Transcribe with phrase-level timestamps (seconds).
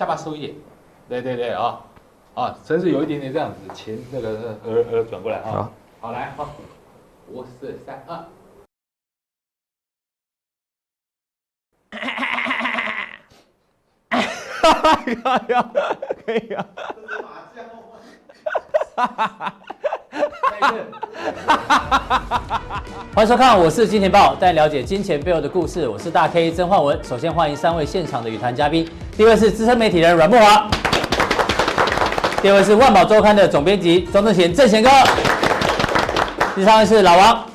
[0.00, 0.54] 下巴收一点，
[1.10, 1.78] 对对对啊，
[2.34, 6.48] 啊，真是有一点点这样子，前那个呃呃转过来啊，好，好来好，
[7.28, 8.16] 五四三二，
[11.90, 12.24] 哈哈
[14.62, 16.66] 哈哈哈哈，可以啊，
[18.96, 19.54] 哈哈哈哈
[20.60, 21.00] 哈。
[23.14, 25.86] 欢迎收看，我是金钱豹，带你了解金钱背后的故事。
[25.86, 26.98] 我是大 K 曾焕文。
[27.02, 30.62] 首先欢迎三位现场的语谈嘉宾，第一位是资深媒体人阮慕驊，
[32.42, 34.88] 第二位是万宝周刊的总编辑庄正贤，正贤哥，
[36.54, 37.49] 第三位是老王。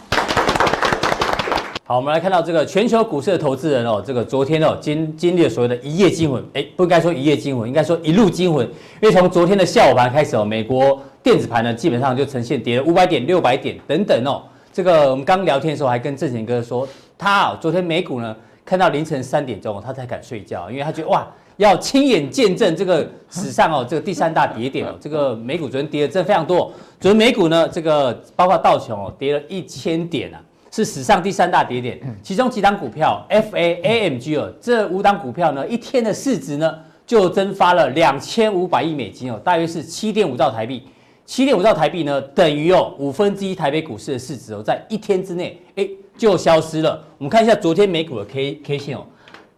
[1.88, 8.66] 好，我们来看到这个全球股市的投资人哦，这个昨天哦经经历了所谓的一夜惊魂，哎，不应该说一夜惊魂，应该说一路惊魂，
[8.99, 14.41] 因为从昨天的下午盘开始哦，美国电子盘呢基本上就呈现跌了五百点、六百点等等哦。
[14.73, 16.87] 这个我们刚聊天的时候还跟正贤哥说，
[17.20, 30.41] 他、哦、昨天美股呢看到凌晨三点钟他才敢睡觉，因为他觉得哇要亲眼见证这个史上哦这个第三大跌点哦，这个美股昨天跌的真的非常多，昨天美股呢这个包括道琼哦跌了一千点啊，
[30.76, 40.84] 是史上第三大跌点，其中几档股票 FAAMG 哦这五档股票呢一天的市值呢就蒸发了两千五百亿美金哦，大约是七点五兆台币。
[41.26, 47.01] 七点五兆台币呢，等于哦五分之一台北股市的市值哦，在一天之内，哎，就消失了。
[47.17, 49.05] 我们看一下昨天美股的 K K 线哦，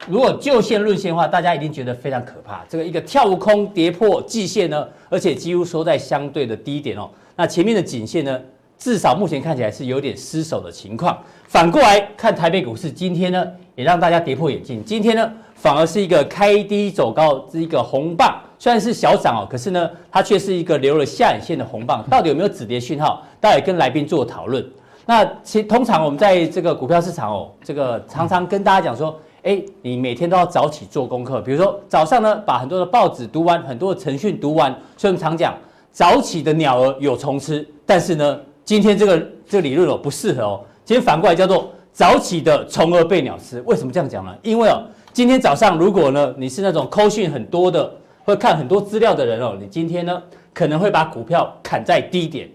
[0.08, 2.64] 如果就线论线的话，大家一定觉得非常可怕。
[2.70, 7.10] 这个一个跳空跌破季线呢，而且几乎收在相对的低点哦。
[7.36, 8.40] 那前面的颈线呢，
[8.78, 11.18] 至少目前看起来是有点失守的情况。
[11.48, 14.84] 反过来看台北股市，今天呢，也让大家跌破眼镜。
[14.84, 18.40] 今天呢，反而是一个开低走高，是一个红棒。
[18.60, 23.24] 虽然是小涨哦，可是呢，它却是一个留了下影线的红棒，到底有没有止跌讯号？
[23.40, 24.66] 待会跟来宾做讨论。
[25.06, 34.70] 那其通常我们在这个股票市场哦，这个常常跟大家讲说，哎，你每天都要早起做功课，比如说早上呢，把很多的报纸读完，很多的程序读完。
[34.98, 35.56] 所以我们常讲，
[35.92, 37.66] 早起的鸟儿有虫吃。
[37.86, 38.38] 但是呢，
[38.68, 39.18] 今天这个
[39.48, 43.62] 这个理论哦不适合哦，今天反过来叫做早起的虫儿被鸟吃。
[43.62, 44.36] 为什么这样讲呢？
[44.44, 44.84] 因为哦，
[45.14, 47.90] 今天早上如果呢你是那种扣讯很多的。
[48.26, 50.22] 会看很多资料的人哦，你今天呢
[50.54, 52.46] 可能会把股票砍在低点。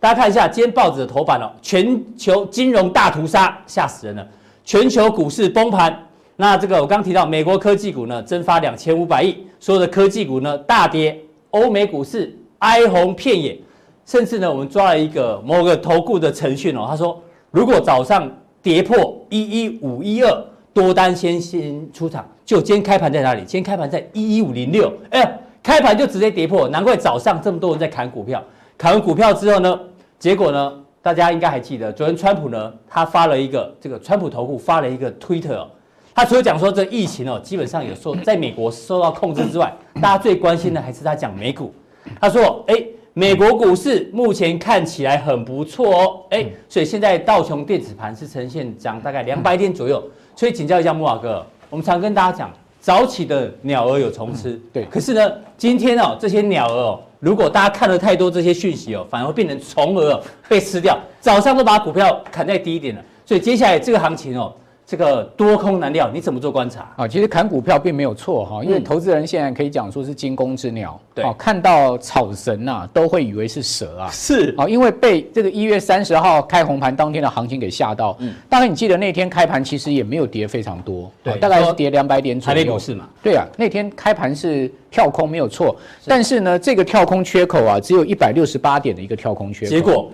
[0.00, 4.28] 大家看一下今天报纸的头版哦，全球金融大屠杀，吓死人了！
[4.64, 5.96] 全球股市崩盘。
[6.34, 11.16] 那这个我刚提到，美国科技股呢蒸发两千五百亿，所有的科技股呢大跌，
[11.50, 13.56] 欧美股市哀鸿遍野。
[14.04, 17.20] 甚至呢，我们抓了一个某个投顾的程序哦，他说
[17.50, 18.30] 如果早上
[18.62, 20.44] 跌破一一五一二。
[20.74, 23.42] 多单先先出场，就今天开盘在哪里？
[23.42, 28.42] 今天开盘在一一五零六，哎，开盘就直接跌破，难怪早上这么多人在砍股票。
[28.78, 29.78] 砍完股票之后呢，
[30.18, 35.68] 结果呢，大家应该还记得，昨天川普呢，他发了一个这个川普投顾发了一个推特哦，
[36.14, 41.70] 他除了讲说这疫情哦，基本上有受在美国受到控制之外，大家最关心的还是他讲美股。
[42.18, 42.82] 他说，哎。
[43.14, 50.02] 美国股市目前看起来很不错哦，哎，所以现在道琼电子盘是呈现涨大概两百点左右。
[50.34, 52.50] 所以请教一下木瓦哥，我们常跟大家讲，
[52.80, 54.86] 早起的鸟儿有虫吃，对。
[54.86, 60.18] 可是呢，今天哦，这些鸟儿哦，如果大家看了太多这些讯息哦，反而会变成虫儿
[60.48, 60.98] 被吃掉。
[61.20, 64.50] 早上都把股票砍在低一点了，所以接下来这个行情哦。
[64.92, 67.08] 这个多空难料，你怎么做观察啊？
[67.08, 78.14] 其实砍股票并没有错哈，因为投资人现在可以讲说是惊弓之鸟，对，看到草神呐，都会以为是蛇啊，是啊，因为被这个一月三十号开红盘当天的行情给吓到。
[78.20, 82.54] 嗯，当然你记得那天开盘其实也没有跌非常多，对，大概是跌两百点左右。
[82.54, 90.10] 台北股市嘛，对啊，那天开盘是跳空没有错，但是呢，这个跳空缺口啊，只有一百六十八点的一个跳空缺口，结果。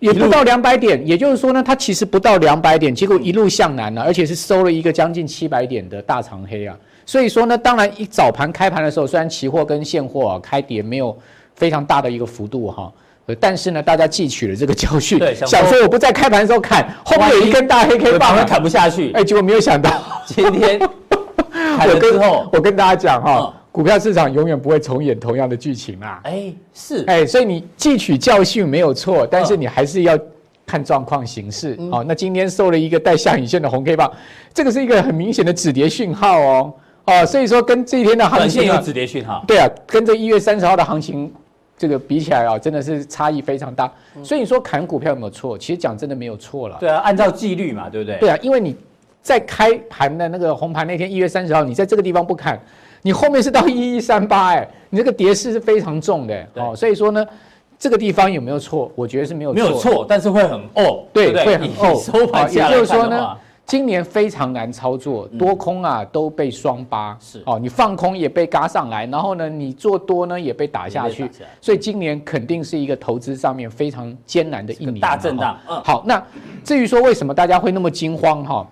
[0.00, 6.76] 也不到两百点，也就是说呢，它其实不到两百点，结果一路向南了，而且是收了一个将近七百点的大长黑啊。
[7.06, 11.16] 所以说呢，当然一早盘开盘的时候，虽然期货跟现货啊开跌没有
[11.54, 12.90] 非常大的一个幅度哈，
[13.38, 19.90] 但是呢，大家汲取了这个教训，对，想说我不在开盘的时候砍，后面有一根大黑 K 棒，砍不下去，哎，结果没有想到。
[20.24, 20.78] 今天
[21.76, 23.54] 砍了之后，我跟大家讲哈。
[23.72, 26.20] 股票市场永远不会重演同样的剧情啦！
[26.24, 30.18] 哎，是哎，所以你汲取教训没有错，但是你还是要
[30.66, 31.78] 看状况行事。
[31.90, 34.10] 好，那今天收了一个带下影线的红 K 棒，
[34.52, 36.74] 这个是一个很明显的止跌讯号哦。
[37.04, 39.44] 哦，所以说跟这一天的行情有止跌讯号。
[39.46, 41.32] 对啊，跟这一月三十号的行情
[41.78, 43.90] 这个比起来啊，真的是差异非常大。
[44.24, 45.56] 所以你说砍股票有没有错？
[45.56, 46.76] 其实讲真的没有错了。
[46.80, 48.18] 对啊，按照纪律嘛，对不对？
[48.18, 48.76] 对啊，因为你
[49.22, 52.60] 在开盘的那个红盘那天一月三十号，你在这个地方不砍。
[53.02, 57.26] 你后面是到一一三八哎，你这个跌势是非常重的哦，所以说呢，
[57.78, 58.92] 这个地方有没有错？
[58.94, 61.94] 我觉得是没有错，没有错，但是会很哦，对，会很哦。
[61.94, 71.30] 收盘价来看的话，今年非常难操作，多空啊都被双八，是哦，你放空也被嘎上来，然后呢，你做多呢也被打下去，
[71.60, 75.58] 所以今年肯定是一个投资上面非常艰难的一年，大震荡。
[75.68, 76.22] 嗯，好，那
[76.62, 78.66] 至于说为什么大家会那么惊慌哈？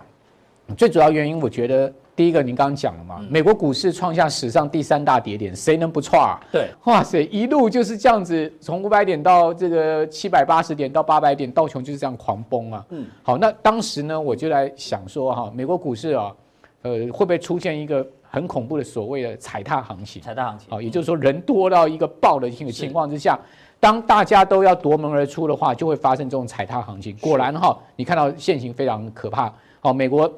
[0.76, 1.90] 最主要原因，我觉得。
[2.19, 6.41] 第一个，您刚刚讲了嘛，美国股市创下史上第三大跌点，谁能不错啊？
[6.50, 12.85] 对，哇塞，一路就是这样子，从五百点到这个七百八十点到八百点，道琼就是这样狂崩啊。
[12.88, 16.35] 嗯，好，那当时呢，我就来想说哈，美国股市啊，
[16.82, 20.21] 呃，会不会出现一个很恐怖的所谓的踩踏行情？
[20.21, 23.38] 踩踏行情，好，也就是说人多到一个爆的一个情况之下，
[23.79, 27.17] 当大家都要夺门而出的话，就会发生这种踩踏行情。
[27.21, 29.55] 果然哈，你看到现行非常可怕。
[29.79, 30.29] 好，美国。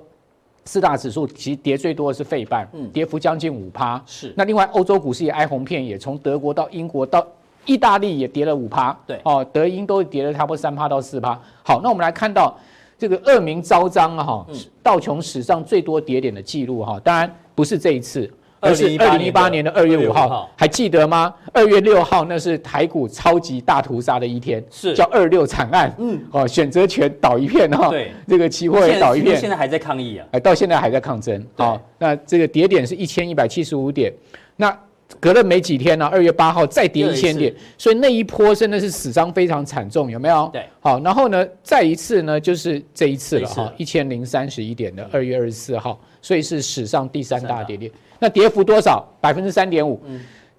[0.65, 4.01] 四大指数其实跌最多的是费半，嗯，跌幅将近五趴。
[4.07, 7.27] 是，那另外欧洲股市也哀鸿遍野，从德国到英国到
[7.67, 8.97] 意大利也跌了五趴。
[9.07, 11.41] 对，哦，德英都跌了差不多三趴到四趴。
[11.65, 12.57] 好，那我们来看到
[12.99, 14.47] 这个恶名昭彰哈，
[14.83, 18.31] 道琼史上最多跌点的记录哈，当然不是这一次。
[18.61, 21.35] 而是二零一八年的二月五号，还记得吗？
[21.53, 24.95] 二月六号那是台股超级大屠杀的一天，是。
[24.95, 25.93] 叫二六惨案。
[25.99, 31.43] 嗯，哦，选择权倒一片哈，对，这个期货也倒一片，现在还在抗议啊，哎，到现在还在抗争。
[31.57, 34.13] 好，那这个跌点是一千一百七十五点，
[34.57, 34.77] 那
[35.19, 40.51] 隔了没几天呢，二月八号再跌一千点，所以那一波真的是死伤非常惨重，有没有？
[40.53, 47.65] 对，好，然后呢，再一次呢，就是这一次了哈，一千零三十一点的二月二十四号，所以是史上第三大。
[47.65, 47.91] 跌点。
[48.21, 49.05] 那跌幅多少？
[49.21, 50.01] 百分之三点五，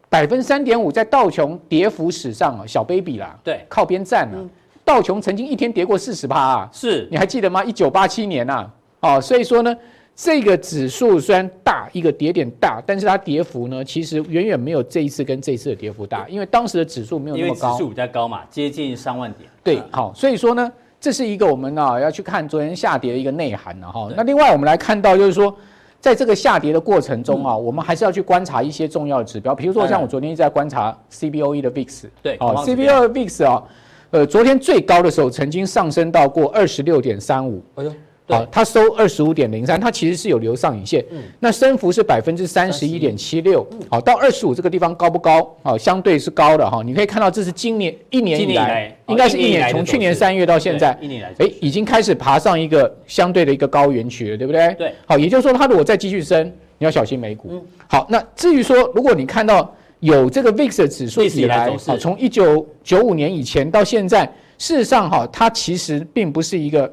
[0.09, 4.49] 百分之三点五在道琼跌幅史上啊，小 baby 啦，对，靠边站了。
[4.83, 7.63] 道琼曾经一天跌过四十趴啊，是，你还记得吗？
[7.63, 8.69] 一九八七年呐，
[8.99, 9.77] 哦，所以说呢，
[10.15, 19.49] 这个指数虽然大，一个跌点大，但是它跌幅呢，其实远远没有这一次跟这一次的跌幅大，因为当时的指数没有那么高，因为指数比较高嘛，接近三万点。
[19.63, 24.09] 对，好，所以说呢，这是一个我们啊要去看昨天下跌的一个内涵了哈。
[24.17, 25.55] 那另外我们来看到就是说。
[26.01, 33.63] 在这个下跌的过程中啊，我们还是要去观察一些重要的指标，比如说像我昨天一直在观察 CBOE 的 VIX，对，哦，CBOE 的 VIX 啊，
[34.09, 37.63] 呃，昨天最高的时候曾经上升到过二十六点三五。
[37.75, 37.93] 哎呦。
[38.31, 45.55] 好，它收二十五点零三，它其实是有留上影线，嗯，那升幅是百分之三十一点七六，好，到二十五这个地方高不高？
[45.61, 54.73] 好，相对是高的哈，你可以看到这是今年一年以来，应该是一年，从去年三月到现在，一年来，哎，已经开始爬上一个相对的一个高原区了，对不对？
[54.77, 56.45] 对，好，也就是说它如果再继续升，
[56.77, 57.61] 你要小心美股。
[57.87, 64.25] 好，那至于说如果你看到有这个 VIX 指数以来，好，从一九九五年以前到现在，
[64.57, 66.91] 事实上哈，它其实并不是一个。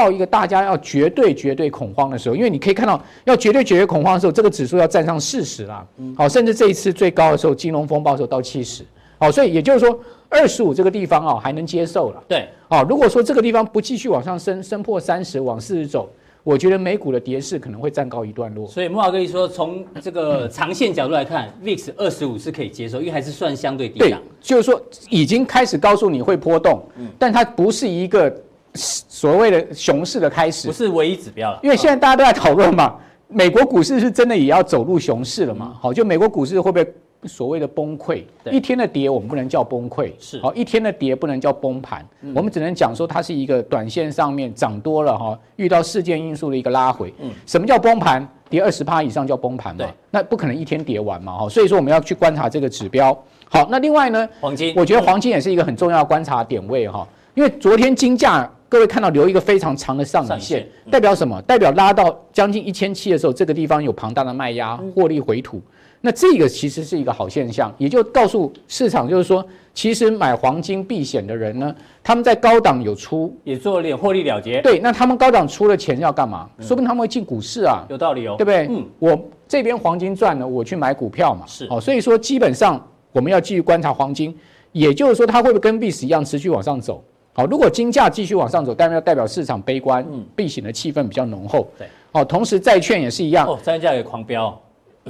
[0.00, 5.86] 到一个大家要绝对绝对恐慌的时候，因为你可以看到，要绝对绝对恐慌的时候，这个指数要站上四十啦。
[6.16, 8.82] 好，甚至这一次最高的时候，金融风暴的时候到七十。
[9.18, 10.00] 好，所以也就是说，
[10.30, 12.24] 二十五这个地方啊，还能接受了。
[12.26, 12.48] 对。
[12.70, 16.08] 好，如果说这个地方不继续往上升，升破三十，往四十走，
[16.42, 18.66] 我觉得美股的跌势可能会暂告一段落。
[18.66, 23.98] 所以慕驊哥说，从这个长线角度来看，VIX 二十五是可以接受，因为还是算相对低。
[23.98, 24.80] 对，就是说
[25.10, 26.82] 已经开始告诉你会波动，
[27.18, 28.34] 但它不是一个。
[28.74, 32.94] 所谓的熊市的开始不是唯一指标了，因为现在大家都在讨论嘛，
[33.28, 35.74] 美国股市是真的也要走入熊市了嘛？
[35.80, 36.94] 好，就美国股市会不会
[37.24, 38.22] 所谓的崩溃？
[38.50, 47.12] 一天的跌我们不能叫崩溃，是好，一天的跌不能叫崩盘，我们只能讲说它是一个短线上面涨多了哈，遇到事件因素的一个拉回。
[47.20, 48.26] 嗯，什么叫崩盘？
[48.48, 49.84] 跌二十趴以上叫崩盘嘛？
[50.10, 51.38] 那不可能一天跌完嘛？
[51.38, 53.16] 哈，所以说我们要去观察这个指标。
[53.48, 58.48] 好，那另外呢，黄金，我觉得黄金也是一个很重要的观察点位哈，因为昨天金价。
[58.70, 61.42] 各位看到留一个非常长的上影线，代表什么？
[61.42, 65.60] 代表拉到将近一千七的时候，这个地方有庞大的卖压，获利回吐。
[66.00, 74.62] 那这个其实是一个好现象，也就告诉市场，就是说，其实买黄金避险的人呢，他们在高档有出，也做了点获利了结。
[74.62, 76.48] 对，那他们高档出了钱要干嘛？
[76.60, 78.68] 说不定他们会进股市啊，有道理哦，对不对？
[78.70, 81.44] 嗯，我这边黄金赚了，我去买股票嘛。
[81.44, 84.32] 是，哦，所以说基本上我们要继续观察黄金，
[84.70, 87.02] 也就是说，它会不会跟 VIX 一样持续往上走？
[87.32, 91.68] 好，如果金价继续往上走，当然要代表市场悲观，嗯，避险的气氛比较浓厚。
[91.78, 93.46] 对，好，同时债券也是一样。
[93.46, 94.60] 哦，债券价也狂飙，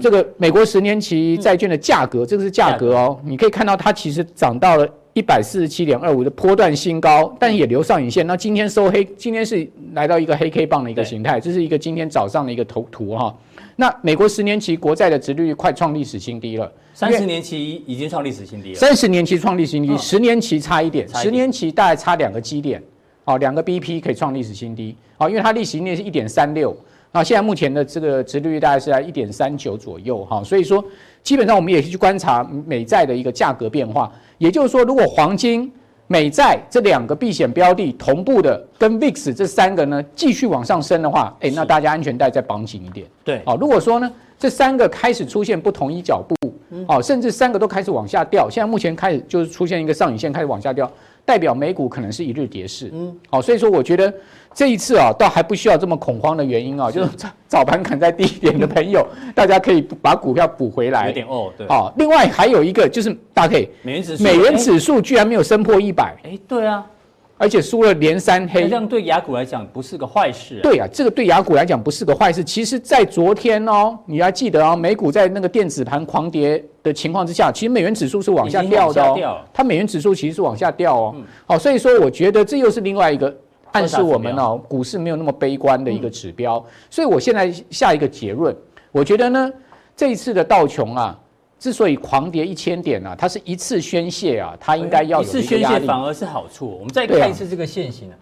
[0.01, 8.27] 这个美国十年期债券的价格，这个是价格哦，你可以看到它其实涨到了一百四十七点二五的波段新高，但也留上影线。
[8.27, 13.35] 那今天收黑，今天是来到一个黑 K 棒的一个形态，这是一个今天早上的一个头图哈。
[13.81, 18.75] 那美国十年期国债的殖利率快创历史新低了，三十年期已经创历史新低了。
[18.75, 22.83] 三十年期创历史新低，十年期差一点，十年期大概差两个基点，
[23.25, 26.77] 哦，两个 BP 可以创历史新低，哦，因为它历史新低是一点三六，
[27.11, 30.85] 那现在目前的这个殖利率大概是在一点三九左右，哈，所以说
[31.23, 35.73] 基本上我们也去观察美债的一个价格变化，也就是说，如果黄金
[36.13, 43.07] 美债这两个避险标的同步的跟 VIX 这三个呢继续往上升的话，哎，那大家安全带再绑紧一点。
[43.23, 46.35] 对，好，如果说呢这三个开始出现不同一脚步，
[46.89, 50.91] 哦，甚至三个都开始往下掉，现在目前开始就是出现一个上影线开始往下掉，
[51.25, 52.91] 代表美股可能是一日跌势。
[52.93, 54.13] 嗯，好，所以说我觉得
[54.55, 61.07] 这一次啊，倒还不需要这么恐慌的原因啊，就是早早盘砍在低点的朋友， 大家可以把股票补回来。
[61.07, 61.67] 有点哦，对。
[61.69, 66.17] 好，另外还有一个就是大家可以美元指数，美元指数居然没有升破一百。
[66.25, 66.85] 哎，对啊。
[67.39, 70.63] 而且输了连三黑，这样对雅股来讲不是个坏事啊。
[70.63, 72.45] 对啊，这个对雅股来讲不是个坏事。
[72.45, 79.39] 其实，在昨天哦，你要记得哦，美股在那个电子盘狂跌的情况之下，其实美元指数是往下掉的哦。
[79.55, 81.15] 它美元指数其实是往下掉哦。
[81.47, 83.35] 好，所以说我觉得这又是另外一个
[83.73, 86.65] 暗示我们哦，股市没有那么悲观的一个指标。
[86.89, 88.55] 所以我现在下一个结论，
[88.93, 89.53] 我觉得呢，
[89.97, 91.19] 这一次的道琼啊。
[91.59, 96.67] 之所以狂跌一千点啊，它是一次宣泄啊，它应该要有一次宣泄反而是好处。
[96.67, 98.17] 我们再看一次这个线型啊，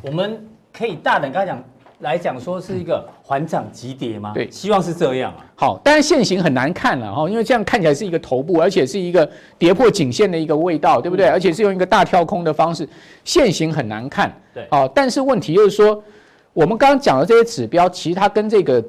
[0.00, 0.40] 我们
[0.72, 1.60] 可以大胆跟他讲
[2.04, 4.32] 来讲说是一个缓涨急跌吗？
[4.34, 5.44] 对，希望是这样啊。
[5.56, 11.26] 好，当然现行很难看了哈，因为这样看起来是一个头部，而且是一个跌破颈线的一个味道，对不对？
[11.26, 12.88] 而且是用一个大跳空的方式，
[13.24, 14.32] 现行很难看。
[14.52, 16.00] 对，好，但是问题就是说，
[16.52, 18.84] 我们刚刚讲的这些指标，其实它跟这个。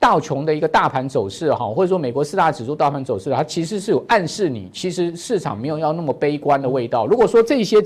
[0.00, 7.06] 道琼的一个大盘走势哈，或者说美国四大指数大盘走势，它其实是有暗示你，其实市场没有要那么悲观的味道。
[7.06, 7.78] 如果说这些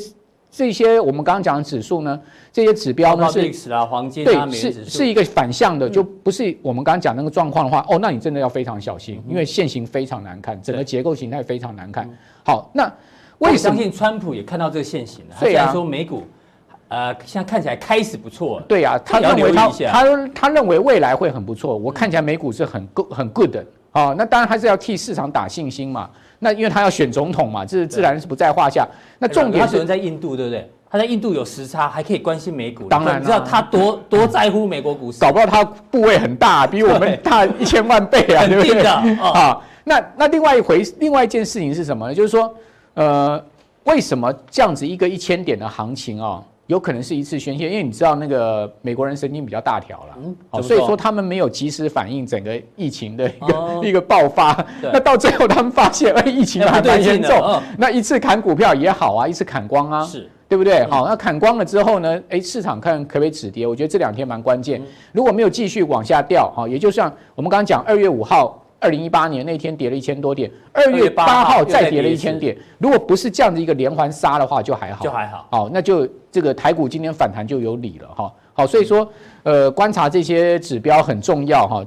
[0.50, 2.20] 这些我们刚刚讲的指数呢，
[2.52, 12.08] 这些指标呢是啊黄金对是是一个反向的，就不是我们刚刚讲那个状况的话，哦，那你真的要非常小心，因为线形非常难看，整个结构形态非常难看。
[12.44, 12.90] 好，那
[13.38, 16.24] 我相信川普也看到这个线型了，他虽然说美股。
[16.90, 18.62] 呃，现在看起来开始不错。
[18.62, 21.76] 对呀、啊，他认为他他他认为未来会很不错。
[21.76, 24.14] 我看起来美股是很 good 很 good 的啊。
[24.16, 26.08] 那当然还是要替市场打信心嘛。
[26.38, 28.86] 那因为他要选总统嘛，这是自然是不在话下。
[29.18, 30.70] 那重点是他在印度，对不对？
[30.90, 32.84] 他在印度有时差，还可以关心美股。
[32.88, 38.82] 当然，你知道他多多在乎美国股市，搞不到他部位很大，比我们大一千万倍啊，对不对？
[38.86, 42.14] 啊，那那另外一回，另外一件事情是什么呢？
[42.14, 42.54] 就是说，
[42.94, 43.44] 呃，
[43.84, 46.42] 为什么这样子一个一千点的行情啊？
[46.68, 50.18] 有可能是一次宣泄，因为你知道那个美国人神经比较大条了，
[50.52, 60.30] 嗯，所以说他们没有及时反应整个疫情的一个、哦、 一个爆发，那到最后他们发现，哎，疫情还 蛮严重，哦，那一次砍股票也好啊，一次砍光啊，是。
[60.48, 60.82] 对不对？
[60.86, 63.66] 好，那砍光了之后呢，哎，市场看可不可以止跌？
[63.66, 64.80] 我觉得这两天蛮关键，
[65.12, 68.62] 如果没有继续往下掉，哈，也就像我们刚刚讲二月五号。
[68.80, 72.56] 二零一八年那天跌了一千多点，二月八号再跌了一千点。
[72.78, 75.46] 如果不是这样的一个连环杀的话，就还好，就还好。
[75.50, 78.32] 好，那就这个台股今天反弹就有理了哈。
[78.52, 79.08] 好，所以说
[79.42, 81.84] 呃，观察这些指标很重要哈。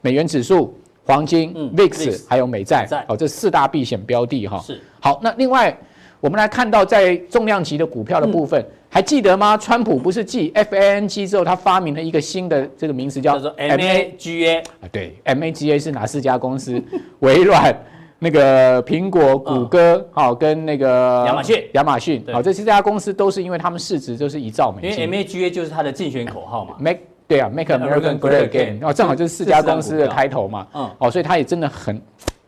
[0.00, 4.58] 美元指数、黄金、VIX 还有美债，好，这四大避险标的哈。
[4.58, 4.80] 是。
[5.00, 5.74] 好，那另外
[6.20, 8.64] 我们来看到在重量级的股票的部分。
[8.94, 9.56] 还记得吗？
[9.56, 14.60] 川普不是继 FANG 之后，他发明了一个新的这个名词，叫做 MAGA。
[14.60, 16.80] 啊，对，MAGA 是哪四家公司？
[17.18, 17.76] 微软、
[18.20, 21.64] 那个苹果、谷歌，好，跟那个亚马逊。
[21.72, 25.02] 亚马逊，好，这四家公司都是因为他们市值就是一兆美金。
[25.02, 26.76] 因为 MAGA 就是他的竞选口号嘛。
[26.78, 28.78] Make 对啊，Make America Great Again。
[28.86, 30.68] 哦，正好就是四家公司的开头嘛。
[30.72, 30.88] 嗯。
[30.98, 32.00] 哦，所以他也真的很。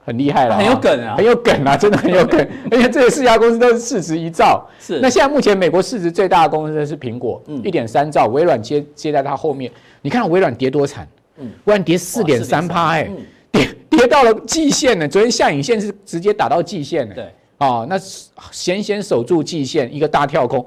[0.07, 2.39] 很厉害了，很有梗啊，很有梗啊，真的很有梗。
[2.71, 4.65] 而且这四家公司都是市值一兆。
[4.79, 5.01] 是。
[5.01, 9.69] 那现在目前美国市值最大的公司是苹果，一点三兆，微软接接在它后面。
[10.03, 11.09] 你看微软跌多惨，
[11.39, 13.11] 嗯，微软跌四点三趴，哎，
[13.51, 15.09] 跌跌到了季线呢。
[15.09, 17.15] 昨天下影线是直接打到季线的。
[17.17, 17.25] 对。
[17.59, 17.99] 哦，那
[18.53, 20.65] 险险守住季线，一个大跳空。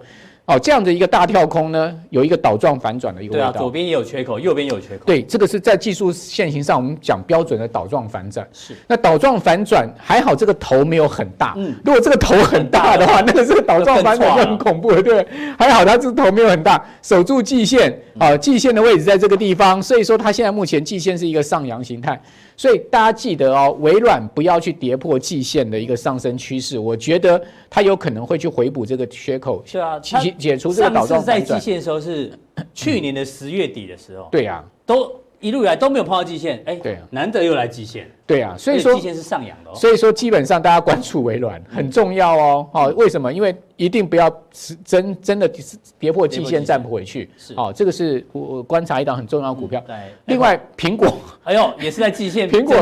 [0.50, 3.52] 哦，这样的一个大跳空呢，有一个倒状反转的一个味道。
[3.52, 5.04] 对啊，左边也有缺口，右边也有缺口。
[5.06, 8.48] 对，这个是在技术线型上我们讲标准的倒状反转。
[8.52, 8.74] 是。
[8.88, 11.54] 那倒状反转还好，这个头没有很大。
[11.56, 11.76] 嗯。
[11.86, 15.24] 如果这个头很大的话，那个是倒状反转就很恐怖了，对。
[15.56, 17.96] 还好它这个头没有很大，守住季线。
[18.18, 22.20] 啊，季线的位置在这个地方，所以说它现在目前季线是一个上扬形态。
[22.60, 29.64] 所以大家记得哦，微软不要去跌破季线的一个上升趋势，我觉得它有可能会去回补这个缺口。
[29.66, 31.08] 是啊，解解除这个倒状。
[31.08, 32.38] 上次在季线的时候是
[32.74, 34.28] 去年的十月底的时候。
[34.30, 35.10] 对呀，都。
[35.40, 43.32] 一路以来都没有碰到季线，哎，对啊，难得又来季线，对啊，所以说季线是上扬的，所以说基本上大家关注微软很重要哦，哦，为什么？
[43.32, 44.30] 因为一定不要
[44.84, 45.50] 真真的
[45.98, 49.82] 跌破季线站不回去，是，哦，这个是我观察一档很重要的股票。
[49.88, 52.76] 对，另外苹果，哎呦，也是在季线 苹果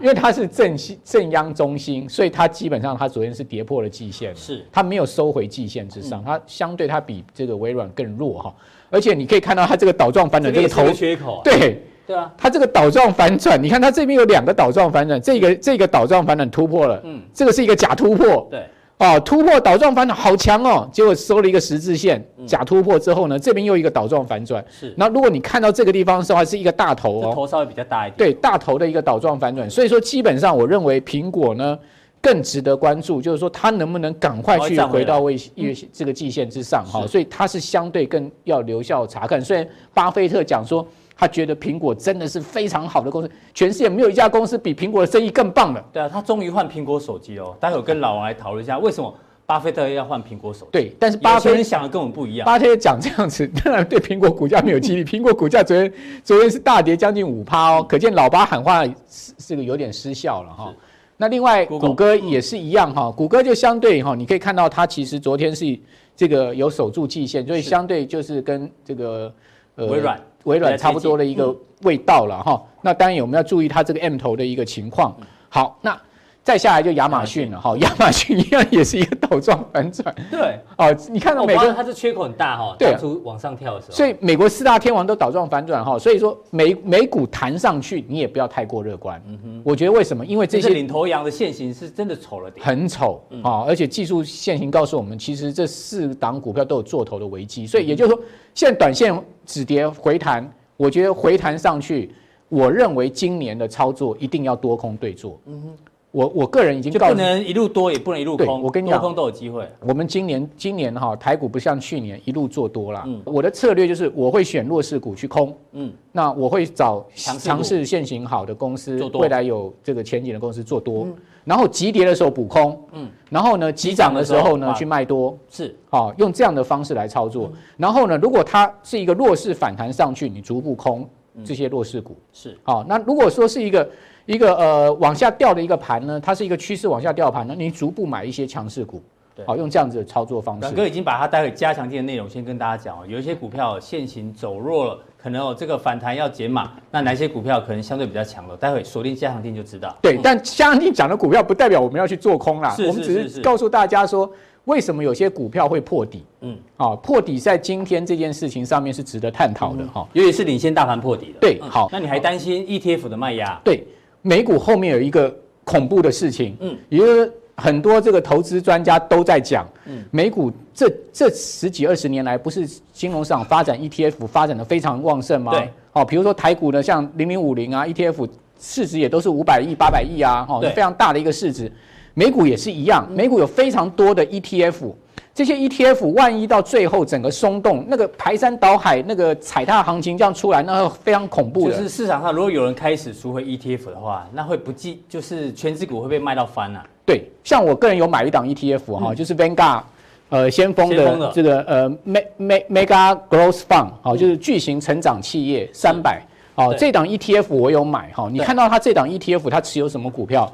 [0.00, 8.54] 因为它是正正央中心，所以它基本上它昨天是跌破了季线，是，它没有收回季线之上，它相对它比这个微软更弱哈，
[8.88, 11.82] 而且你可以看到它这个倒状反转这个头缺口，对。
[12.06, 18.62] 对啊，它这个倒状反转，你看它这边有两个倒状反转，这个这个倒状反转突破了，嗯，这个是一个假突破，对，
[18.98, 24.62] 哦，突破倒状反转好强哦，结果收了一个十字线假突破之后呢，这边又一个倒状反转。
[24.70, 24.92] 是。
[24.98, 28.18] 那如果你看到这个地方的话，是一个大头哦，头稍微比较大一点。
[28.18, 29.68] 对，大头的一个倒状反转。
[29.70, 31.78] 所以说，基本上我认为苹果呢
[32.20, 37.06] 更值得关注，就是说它能不能赶快去回到位月这个季线之上哈。
[37.06, 39.40] 所以它是相对更要留校查看。
[39.40, 40.86] 虽然巴菲特讲说。
[41.24, 45.82] 他觉得苹果真的是非常好的公司，全世界没有一家公司比苹果的生意更棒了。
[45.90, 47.56] 对啊，他终于换苹果手机哦。
[47.58, 49.12] 待会跟老王来讨论一下，为什么
[49.46, 50.72] 巴菲特要换苹果手机？
[50.72, 52.44] 对，但是巴菲特想的跟我们不一样。
[52.44, 55.02] 巴菲特讲这样子，当然对苹果股价没有激励。
[55.02, 55.90] 苹果股价昨天
[56.22, 60.74] 昨天是大跌将近五趴哦，可见老巴喊话是这个有点失效了哈。
[61.16, 65.78] 那另外谷歌也是一样哈，谷歌就相对哈，你可以看到它其实昨天是
[66.14, 69.32] 这个有守住季线，所以相对就是跟这个
[69.76, 70.20] 呃微软。
[70.44, 75.14] 微软差不多的一个味道了哈，那当然我们要注意它这个 M 头的一个情况。
[75.48, 75.98] 好，那
[76.42, 80.14] 再下来就亚马逊了哈，亚马逊一样也是一个倒状反转。
[80.30, 83.94] 对，哦，你看到美国它是缺口很大哈，对，往上跳的时候。
[83.94, 89.22] 所以美国四大天王都倒状反转哈，所以说美美股弹上去你也不要太过乐观。
[89.26, 90.24] 嗯哼，我觉得为什么？
[90.24, 98.20] 因为这些领头羊的线型是真的丑了点，很丑啊，而且技术线型告诉我们，其实这四档股票都有做头的危机，所以也就是说，
[98.54, 100.50] 现在短线止跌回弹。
[100.76, 102.12] 我觉得回弹上去，
[102.48, 105.40] 我认为今年的操作一定要多空对坐。
[105.46, 105.68] 嗯哼，
[106.14, 108.62] 我我个人已经告诉你，不能一路多，也不能一路空。
[108.62, 109.68] 我跟你讲，多空都有机会。
[109.80, 113.02] 我们今年今年哈台股不像去年一路做多了。
[113.04, 115.52] 嗯，我的策略就是我会选弱势股去空。
[115.72, 121.08] 嗯，那我会找强势现行好的公司，未来有这个前景的公司做多。
[121.42, 127.52] 然后急跌的时候补空，嗯，然后呢急涨的时候呢去卖多，是，好，用这样的方式来操作。
[127.76, 131.06] 然后呢，如果它是一个弱势反弹上去，你逐步空
[131.44, 132.84] 这些弱势股，是，好。
[132.84, 133.86] 那如果说是一个
[134.26, 139.02] 一个呃往下掉的一个盘呢，它是一个趋势往下掉盘呢，你逐步买一些强势股。
[139.44, 140.70] 好，用这样子的操作方式。
[140.76, 143.04] 哥已经把它待会加强店的内容先跟大家讲哦。
[143.08, 146.70] 有一些股票现行走弱了，可能哦这个反弹要减码。
[146.88, 148.56] 那哪些股票可能相对比较强了？
[148.56, 149.92] 待会锁定加强店就知道。
[150.00, 152.76] 对，但加强錠讲的股票不代表我们要去做空啦。
[152.86, 154.30] 我们只是告诉大家说，
[154.66, 156.24] 为什么有些股票会破底。
[156.42, 160.06] 嗯，啊，破底在今天这件事情上面是值得探讨的哈。
[160.12, 161.40] 尤其是领先大盘破底的。
[161.40, 161.88] 对，好。
[161.90, 163.60] 那你还担心 ETF 的卖压？
[163.64, 163.84] 对，
[164.24, 165.32] 美股后面有一个
[165.62, 166.56] 恐怖的事情。
[166.58, 167.32] 嗯，也就是。
[167.56, 169.64] 很多这个投资专家都在讲，
[170.10, 175.52] 美股这这十几二十年来，不是金融市场发展 ETF 发展的非常旺盛吗？
[175.52, 181.70] 对，哦，比如说台股呢，像零零五零啊，ETF 市值也都是五百亿、八百亿啊，哦，非常大的一个市值。
[182.14, 184.92] 美股也是一样，美股有非常多的 ETF。
[185.34, 191.76] 这些 ETF 万一到最后整个松动，那个排山倒海，那个踩踏行情这样出来，那非常恐怖的。
[191.76, 196.86] 就是市场上如果有人开始赎回 ETF 的话，那会不计就是权值股会被卖到翻啊。
[197.04, 199.82] 对，像我个人有买一档 ETF 哈、嗯，就是 Vanguard
[200.30, 206.22] 呃先锋的这个呃 Mega Growth Fund 好，就是巨型成长企业三百
[206.54, 208.28] 好，这档 ETF 我有买哈。
[208.30, 210.50] 你看到它这档 ETF 它持有什么股票？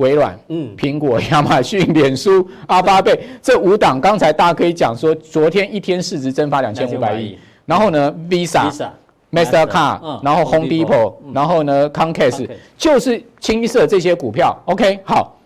[0.00, 8.90] 微软、嗯，苹果、 亚马逊、脸书、阿巴贝这五档，刚才大家可以讲说，昨天一天市值蒸发两千五百亿，然后呢，Visa、
[9.30, 14.58] Mastercard，然后 Home Depot，然后呢，Comcast，就是清一色这些股票。
[14.64, 15.36] OK，好，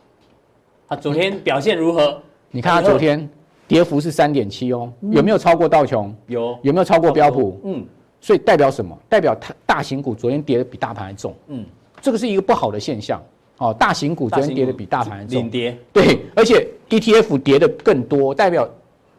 [0.88, 2.16] 它昨天表现如何？
[2.50, 3.28] 你看它昨天
[3.66, 6.14] 跌幅是三点七哦，有没有超过道琼？
[6.28, 7.60] 有，有没有超过标普？
[7.64, 7.84] 嗯，
[8.20, 8.96] 所以代表什么？
[9.08, 11.34] 代表它大型股昨天跌的比大盘还重。
[11.48, 11.64] 嗯，
[12.00, 13.20] 这个是一个不好的现象。
[13.58, 15.76] 哦，大型股昨天跌的比大盘还重，跌。
[15.92, 18.68] 对，而且 ETF 跌的更多，代表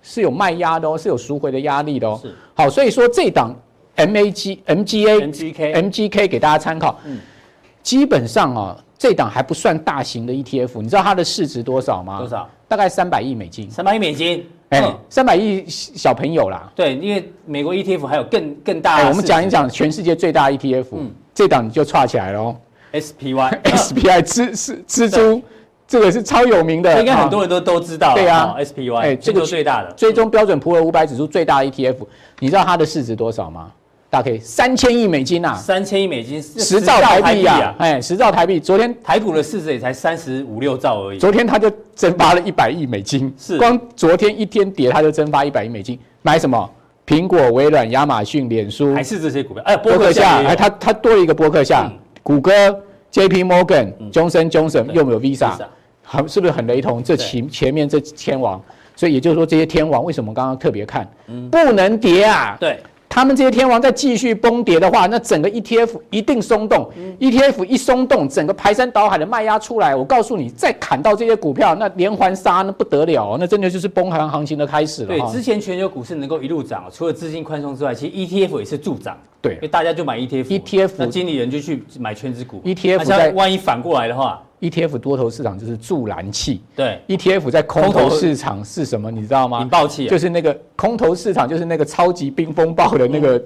[0.01, 2.19] 是有卖压的哦，是有赎回的压力的哦。
[2.21, 2.35] 是。
[2.53, 3.55] 好，所以说这档
[3.95, 6.99] MAG、MGA、MGK、MGK 给大家参考。
[7.05, 7.19] 嗯。
[7.81, 12.19] 基本上啊，这档还不算大型的 ETF，你知道它的市值多少吗？
[12.19, 12.49] 多少？
[12.67, 13.69] 大概三百亿美金。
[13.69, 14.45] 三百亿美金。
[14.69, 16.71] 哎，三百亿小朋友啦。
[16.75, 19.09] 对，因为美国 ETF 还有更更大的。
[19.09, 22.55] 我们讲一讲全世界最大 ETF，嗯，这档你就串起来了哦。
[22.99, 25.41] SPY SPY 蜘是蜘蛛，
[25.87, 28.13] 这个是超有名的，应该很多人都都知道。
[28.15, 31.95] 对啊，SPY，哎，这个最大的最终标准普尔五百指数最大的 ETF，
[32.39, 33.71] 你知道它的市值多少吗？
[34.09, 38.59] 大概三千亿美金呐，三千亿美金，十兆台币啊，哎，十兆台币。
[38.61, 45.99] 昨天台股的市值也才三十五六兆而已，昨天它就蒸发了一百亿美金，是光昨天一天跌，它就蒸发一百亿美金。
[46.21, 46.69] 买什么？
[47.05, 49.61] 苹果、微软、亚马逊、脸书，还是这些股票？
[49.65, 51.91] 哎，博客下，哎，它它多了一个波克夏。
[52.25, 52.51] 谷歌、
[53.11, 53.43] J.P.
[53.43, 55.55] Morgan、Johnson Johnson 又没有 Visa，
[56.01, 57.03] 很是不是很雷同？
[57.03, 58.59] 这前前面这天王，
[58.95, 61.07] 所以也就是说这些天王为什么刚刚特别看？
[61.51, 62.57] 不能跌啊！
[62.59, 62.79] 对，
[63.15, 66.91] 他们这些天王再继续崩跌的话，那整个 ETF 一定松动。
[66.97, 75.07] 嗯、ETF 一松动，整个排山倒海的卖压出来，我告诉你，再砍到这些股票，那连环杀那不得了，那真的就是崩盘行情的开始了。
[75.07, 79.17] 对，之前全球股市能够一路涨，除了资金宽松之外，其实 ETF 也是助涨。
[79.41, 82.59] 对，因为大家就买 ETF，ETF，那经理人就去买全值股。
[82.65, 86.61] ETF 在万一反过来的话，ETF 多头市场就是助燃器。
[86.75, 89.11] 对，ETF 在空头市场是什么？
[89.11, 89.61] 你知道吗？
[89.61, 93.45] 引爆器，就是那个空头市场，就是那个超级冰风暴的那个、嗯、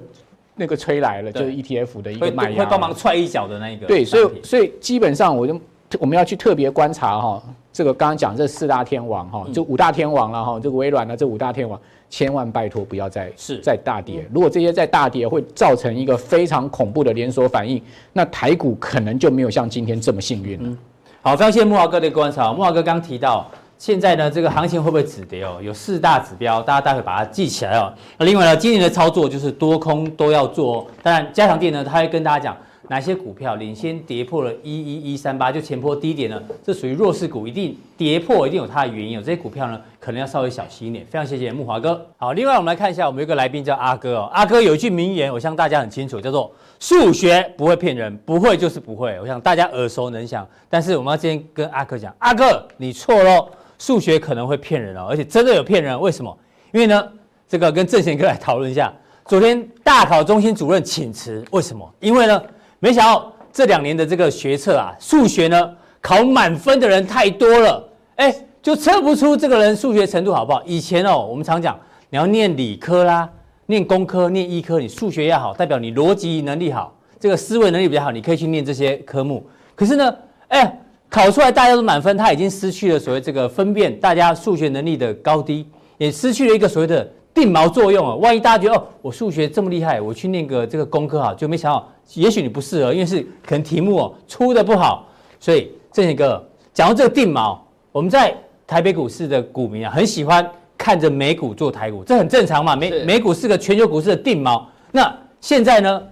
[0.56, 3.86] 那个吹来了，就是 ETF 的一个卖压，会帮忙踹一脚的那一个。
[3.86, 5.60] 对，所以所以基本上我就
[5.98, 7.42] 我们要去特别观察哈，
[7.72, 11.78] 这个刚刚讲这四大天王哈，就五大天王了哈，这个微软的这五大天王。
[12.12, 17.80] 千万拜托不要再是再大跌，如果这些再大跌会造成一个非常恐怖的连锁反应，
[18.12, 20.68] 那台股可能就没有像今天这么幸运了。
[20.68, 20.78] 嗯，
[21.22, 22.50] 好，非常谢谢木华哥的观察。
[22.50, 25.58] 木华哥刚提到，现在呢这个行情会不会止跌哦？
[25.62, 27.92] 有四大指标，大家待会把它记起来哦。
[28.16, 30.86] 那另外呢，今年的操作就是多空都要做。
[31.02, 32.56] 当然，加强店呢，他会跟大家讲。
[32.90, 36.42] 哪些股票领先跌破了一一一三八，就前波低点呢？
[36.60, 39.12] 这属于弱势股，一定跌破，一定有它的原因。
[39.12, 41.06] 有这些股票呢，可能要稍微小心一点。
[41.06, 42.04] 非常谢谢木华哥。
[42.16, 44.30] 好，另外我们来看一下，我们有一个来宾叫阿哥哦。
[44.32, 49.16] 阿哥有一句名言，我相信大家很清楚，叫做“数学不会骗人，不会就是不会”。
[49.22, 50.44] 我想大家耳熟能详。
[50.68, 53.48] 但是我们要今天跟阿哥讲，阿哥你错喽，
[53.78, 56.00] 数学可能会骗人哦，而且真的有骗人。
[56.00, 56.36] 为什么？
[56.72, 57.08] 因为呢，
[57.46, 58.92] 这个跟正贤哥来讨论一下。
[59.26, 61.88] 昨天大考中心主任请辞，为什么？
[62.00, 62.42] 因为呢。
[62.82, 70.62] 没想到这两年的这个学测啊，数学呢考满分的人太多了，哎，就测不出这个人数学程度好不好。
[70.64, 73.28] 以前哦，我们常讲，你要念理科啦，
[73.66, 79.46] 念工科、念医科，你数学要好，代表你逻辑能力好，这个思维能力比较好，你可以去念这些科目。
[79.76, 80.16] 可是呢，
[80.48, 85.66] 哎，考出来大家都满分，他已经失去了所谓这个分辨大家数学能力的高低，
[85.98, 87.06] 也失去了一个所谓的。
[87.32, 88.14] 定锚作用啊！
[88.16, 95.06] 万一大家觉得哦，我数学这么厉害，我去念个这个工科哈，就没想到，也许你不适合，因为是可能题目哦出的不好。
[95.38, 97.56] 所以正贤哥讲到这个定锚，
[97.92, 98.34] 我们在
[98.66, 102.74] 台北股市的股民啊，很喜欢看着美股做台股，这很正常嘛。
[102.74, 104.62] 美美股是个全球股市的定锚。
[104.92, 106.02] 那现在呢，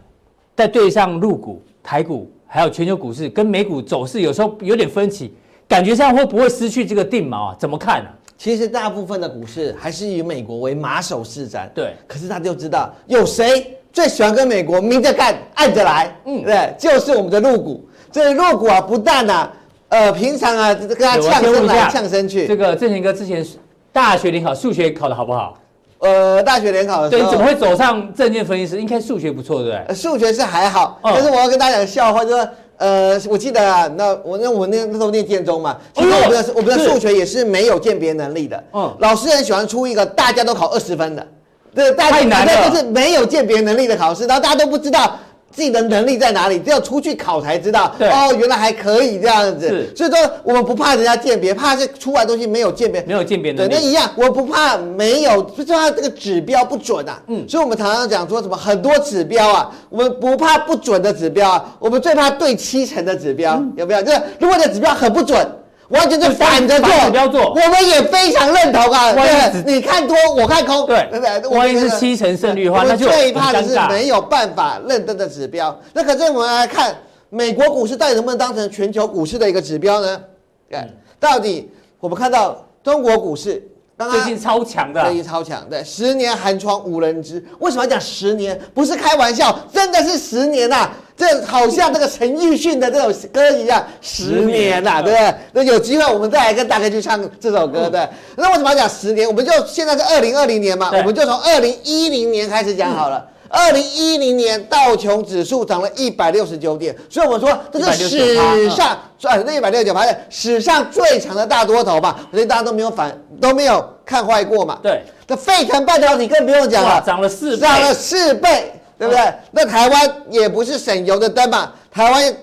[0.55, 5.35] 在对上入股、台股还有全球股市跟美股走势有时候有点分歧，
[5.67, 7.57] 感觉上会不会失去这个定锚啊？
[7.59, 8.15] 怎么看呢、啊？
[8.39, 11.93] 其实大部分的股市还是以美国为马首是瞻，对。
[12.07, 17.85] 可是他就知道有谁最喜欢跟美国明着干、暗着来，嗯，对，就是我们的入股。
[18.13, 19.53] 这入股啊，不但啊，
[19.89, 22.47] 呃，平常啊跟他呛声来呛声去。
[22.47, 23.45] 这个正贤哥之前
[23.93, 25.59] 大学联考数学考得好不好？
[25.99, 28.81] 呃，大学联考的时候，对，怎么会走上证券分析师？
[28.81, 29.85] 应该数学不错，对不对？
[29.89, 32.49] 呃，数学是还好，但是我要跟大家讲笑话，就是。
[32.79, 38.65] 呃，我记得啊，那我那我那那时候念建中嘛，其实我们的我们的数学也是没有鉴别能力的。
[38.73, 41.27] 嗯，老师很喜欢出一个大家都考二十分的，
[41.75, 45.19] 对，大家那就是没有鉴别能力的考试，然后大家都不知道。
[45.51, 46.59] 自己的能力在哪里？
[46.59, 47.93] 只有出去考才知道。
[47.99, 49.69] 哦，原来还可以这样子。
[49.69, 53.69] 是，所以说我们不怕人家鉴别，怕是出来东西没有鉴别，没有鉴别能力。
[53.71, 57.21] 对，那一样，我不怕没有，就是它这个指标不准啊。
[57.27, 64.03] 嗯，所以我们常常讲说什么很多指标啊，我们不怕不准的指标啊，我们最怕对七成的指标，有没有？
[64.03, 65.47] 就是如果你的指标很不准。
[65.89, 67.51] 完全是反着做，不要做。
[67.51, 69.13] 我们也非常认同啊。
[69.13, 70.87] 对，你看多，我看空。
[70.87, 71.59] 对，对不对？
[71.59, 75.79] 万一是七成胜率的话，那就最怕的是没有办法认真的指标。
[75.95, 76.95] 那可是我们来看
[77.31, 80.21] 美国股市到底能不能当成全球股市的一个指标呢？
[80.69, 80.79] 对，
[81.19, 81.71] 到底
[82.01, 83.63] 我们看到中国股市
[84.11, 87.45] 最近超强的，最近超强，对，十年寒窗无人知。
[87.59, 88.59] 为什么要讲十年？
[88.73, 90.89] 不是开玩笑，真的是十年呐。
[91.17, 95.35] 这好像这个陈奕迅的这首歌一样，十年呐、啊，对不对？
[95.53, 98.09] 那有机会我们再来跟大家去唱这首歌，对。
[98.37, 99.27] 那为什么要讲十年？
[99.27, 103.27] 我们就现在是二零二零年嘛，我们就从二零一零年开始讲好了。
[103.49, 112.21] 二零一零年道琼指数涨了一百六十九点，所以我们说这是史上赚那一百六十九，反正史上最长的大多头吧。
[112.31, 114.79] 所以大家都没有反都没有看坏过嘛。
[114.83, 115.03] 对。
[115.27, 118.73] 那费城半导体更不用讲了，涨了四涨了四倍。
[118.99, 119.23] 对不对？
[119.23, 122.37] 哦、那台湾也不是省油的灯嘛，台湾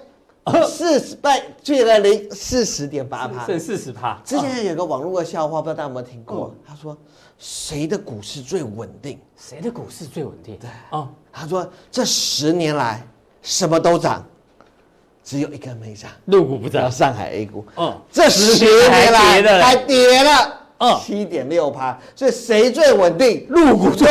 [0.70, 1.30] 四十倍，
[1.62, 4.18] 去了零四十点八趴，剩四十趴。
[4.24, 6.54] 之前有个网络的笑话，不知道大家有没有听过？
[6.56, 6.98] 嗯、他说，
[7.38, 9.20] 谁的股市最稳定？
[9.38, 10.58] 谁的股市最稳定？
[10.58, 13.06] 对，哦，他说这十年来
[13.42, 14.26] 什么都涨，
[15.24, 17.66] 只有一个没涨，陆股不涨，上海 A 股。
[17.78, 20.62] 嗯，这十年来还跌了。
[21.02, 23.48] 七点六趴，所以谁最稳定？
[23.50, 24.06] 入股最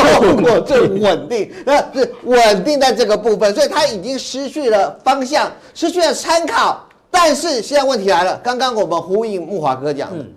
[0.63, 6.85] 最稳定，那是稳定在这个部分，所以它已经失去了方向，失去了参考。
[7.11, 10.35] 但是现在问题来了，刚刚我们呼应木华哥讲的，哎、嗯，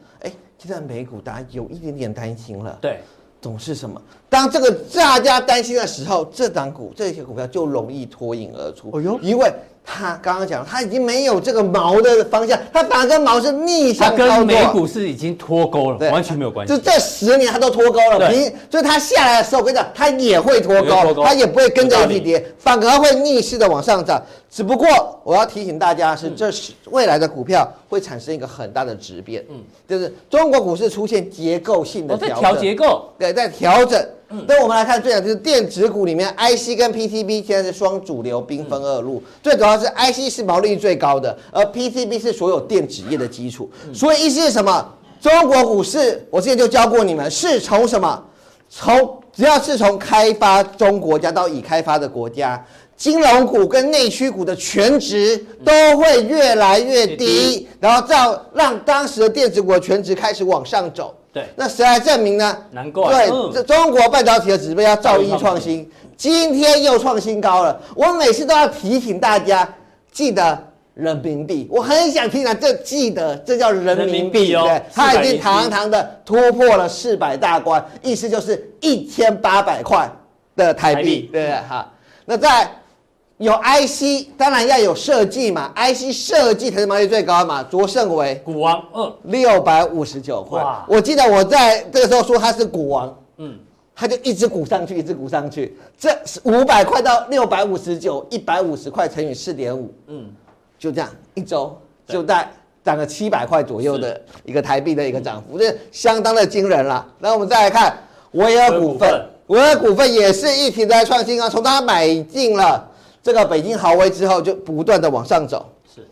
[0.67, 2.77] 现在美股大家有一点点担心了。
[2.81, 2.99] 对，
[3.41, 4.01] 总是什么？
[4.27, 8.91] 当这个大家担心的时候，这档股这些股票就容易脱颖而出。
[8.91, 9.49] 哎呦，因为
[9.89, 14.27] 它刚刚讲，它已经没有这个毛的方向，它反而跟毛是逆向操作。
[14.27, 16.73] 它跟美股是已经脱钩了，完全没有关系。
[16.75, 24.21] 就这十年它都脱钩了，平，所以它下来的时候，我跟你讲，它也会脱钩，它也不会跟着一起跌，反而会逆势的往上涨。
[24.51, 24.87] 只不过
[25.23, 29.55] 我要提醒大家是，这是未来的股票会产生一个很大的质变，嗯，
[29.87, 34.05] 就是中国股市出现结构性的调整，调结构，对，在调整。
[34.29, 39.23] 那我们来看，最讲就是电子股里面，IC 跟 PCB 现在是双主流，兵分二路。
[39.41, 43.69] 最主要是 IC 是毛利率最高的，而 PCB 是所有电子业的基础。
[43.93, 44.93] 所以意思是什么？
[45.21, 48.21] 中国股市，我之前就教过你们，是从什么？
[48.69, 52.61] 从只要是从开发中国家到已开发的国家，
[52.97, 61.15] 金融股跟内需股的权值都会越来越低，然后这样让当时的电子股的权值开始往上走。
[61.37, 62.57] 对，那谁来证明呢？
[62.71, 63.27] 难怪。
[63.27, 67.79] 对，这中国半导体的指标要兆亿创新，今天又创新高了。
[67.95, 69.67] 我每次都要提醒大家，
[70.11, 70.57] 记得
[70.95, 71.67] 人民币。
[71.69, 74.63] 我很想提醒，这记得这叫人民币哦。
[74.63, 80.09] 对，它已经堂堂的突破了四百大关，意思就是一千八百块
[80.55, 81.55] 的台币，对不对？
[81.69, 81.91] 哈，
[82.25, 82.67] 那在。
[83.37, 87.61] 有 IC，当然要有设计嘛，IC 设计才是毛利最高嘛。
[87.61, 90.59] 卓胜为股王，嗯，六百五十九块。
[90.87, 93.55] 我记得我在这个时候说他是股王，嗯，
[93.95, 95.77] 他就一直股上去，一直股上去。
[95.99, 96.09] 这
[96.45, 100.25] 五百块到六百五十九，一百五十块乘以四点五，嗯，
[100.79, 102.49] 就这样一周就在
[102.83, 107.05] 涨了七百块左右的一个台币的一个涨幅，这是相当的惊人了。
[107.19, 107.95] 那我们再来看
[108.31, 112.93] 维尔股份，维尔股份也是一直在创新啊，从它买进了。
[113.27, 116.07] 这个北京豪威之后就不断的往上走，是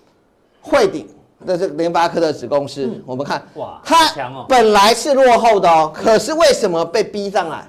[0.60, 1.08] 汇顶，
[1.47, 2.88] 这是联发科的子公司。
[2.88, 7.65] 嗯、我们看，哇，它本来是落后的哦，可是为什么被逼上来？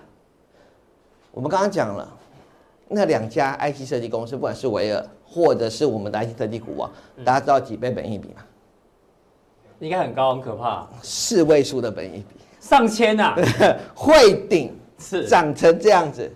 [1.31, 2.09] 我们刚刚讲了，
[2.89, 6.91] 那两家 IC 设计公司，不管是维尔或者是我们的 IC 设计股王，
[7.25, 8.43] 大家知道几倍本益比吗？
[9.79, 13.37] 应该很高，很可怕，四位数的本益比，上千啊！
[13.95, 16.29] 汇顶是长成这样子，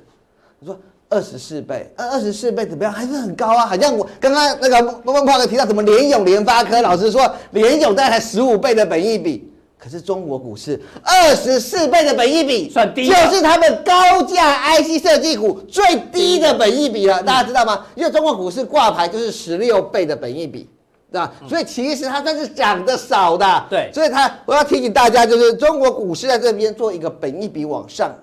[0.61, 0.79] 你说。
[1.11, 2.92] 二十四倍，二二十四倍怎么样？
[2.92, 3.66] 还是很高啊！
[3.66, 17.20] 好像我刚刚那个孟孟胖哥提到什么联咏、联发科，老师说联咏大概才十五倍的本益比，可是中国股市二十四倍的本益比算低，就是他们高价 IC 设计股最低的本益比了。
[17.25, 17.85] 大家知道吗？
[17.96, 20.70] 因为中国股市挂牌就是十六倍的本益比，
[21.11, 21.33] 对吧？
[21.49, 23.66] 所以其实它算是涨得少的。
[23.68, 28.14] 对，所以它我要提醒大家，就是中国股市在这边做一个本益比往上。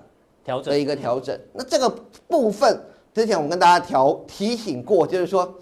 [0.44, 1.94] 调整的一个调整，那这个
[2.28, 2.80] 部分
[3.14, 5.52] 之前我们跟大家调提醒过，就是说，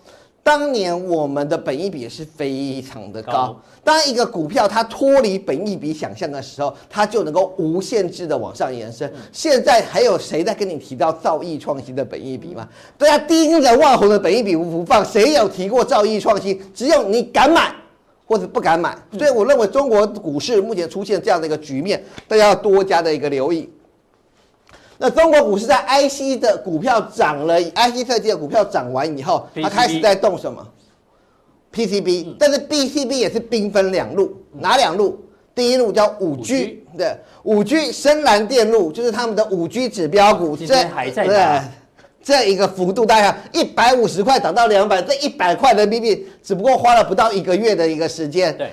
[0.43, 3.33] 当年我们的本益比是非常的高。
[3.33, 9.09] 高当一个股票它脱离本益比想象的时候，它就能够无限制的往上延伸。
[9.15, 12.69] 嗯、现在还有谁在跟你提到造诣创新的本益比吗？
[12.99, 16.61] 大家盯着万宏的本益比不放，谁有提过造诣创新？
[16.75, 17.73] 只有你敢买
[18.27, 18.99] 或者不敢买。
[19.17, 23.71] 所以我认为中国股市目前出现这样的一个局面，大家要多加的一个留意。
[24.99, 30.67] 那中国股市在 IC 的股票涨了，IC 设计的股票涨完以后，它开始在动什么
[31.73, 35.21] ？PCB，但是 PCB 也是兵分两路，哪两路？
[35.55, 41.61] 第一路叫五 G，对，五 G 深蓝电路就是他们的五 G 指标股，这还在对，
[42.23, 48.71] 这一个幅度大概一百五十块涨到两百，这一百块人民币只不过花了不到一个月的一个时间，对。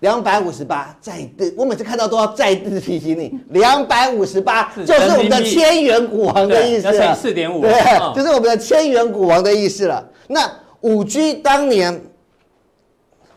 [0.00, 7.72] 两百五十八，再次，我每次看到都要再次提醒你，两百五十八就是我们的千元股王的意思了，四点五，对，
[8.14, 10.06] 就是我们的千元股王的意思了。
[10.26, 11.98] 那五 G 当年，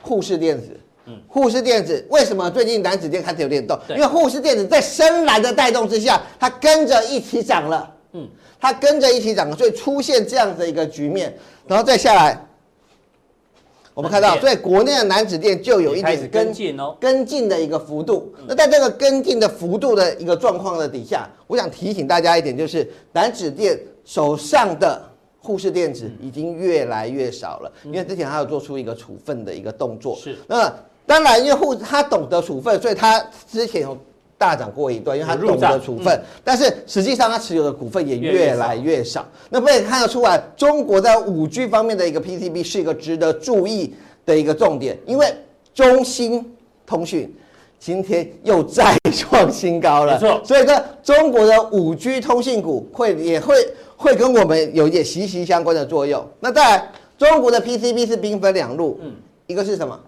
[0.02, 3.80] 沪市电子，嗯，沪市电子为什么最近楠梓电开始有点动？
[3.90, 8.28] 因为沪市电子在深蓝的带动之下，它跟着一起涨了，嗯，
[8.60, 11.34] 它跟着一起涨了，所以出现这样的一个局面，
[11.66, 12.44] 然后再下来。
[13.98, 18.32] 我们看到，所以国内的男子店就有一点跟进哦，跟进的一个幅度。
[18.48, 25.02] 那在这个跟进的幅度的一个状况的底下，我想提醒大家一点，就是男子店手上的
[25.40, 30.16] 护士电子已经越来越少了，因为之前他有做出一个处分的一个动作。
[30.16, 30.72] 是，那
[31.08, 33.20] 当然，因为沪他懂得处分，所以他
[33.52, 33.98] 之前有。
[34.38, 39.26] 大涨过一段，因为他懂得处分，嗯、但是实际上他持有的股份也越来越少。
[39.50, 43.96] 那不也看得出来，中国在五 G 方面的一个 PCB 是一个值得注意
[44.26, 45.34] 的一个重点，因为
[45.74, 46.46] 中兴
[46.86, 47.34] 通讯
[47.80, 50.14] 今天又再创新高了。
[50.14, 53.56] 没错，所以说，中国的五 G 通信股会也会
[53.96, 56.24] 会跟我们有一点息息相关的作用。
[56.40, 59.14] 那再来，中国的 PCB 是兵分两路，嗯，
[59.48, 60.00] 一个是什么？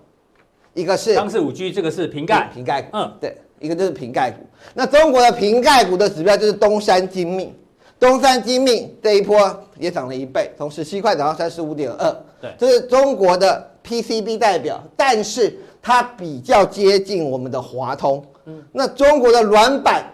[0.76, 3.36] 一个是当时五 G 这个是瓶盖，瓶盖，嗯，对。
[3.60, 4.46] 一个就是瓶盖股。
[4.74, 7.54] 那中国的瓶盖股的指标就是东山精密，
[8.00, 12.16] 东山精密这一波也涨了一倍，从十七块涨到三十五点二。
[12.42, 18.24] 对，这是中国的 PCB 代表，但是它比较接近我们的华通。
[18.46, 20.06] 嗯，那中国的软板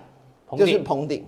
[0.58, 1.26] 就是鹏鼎。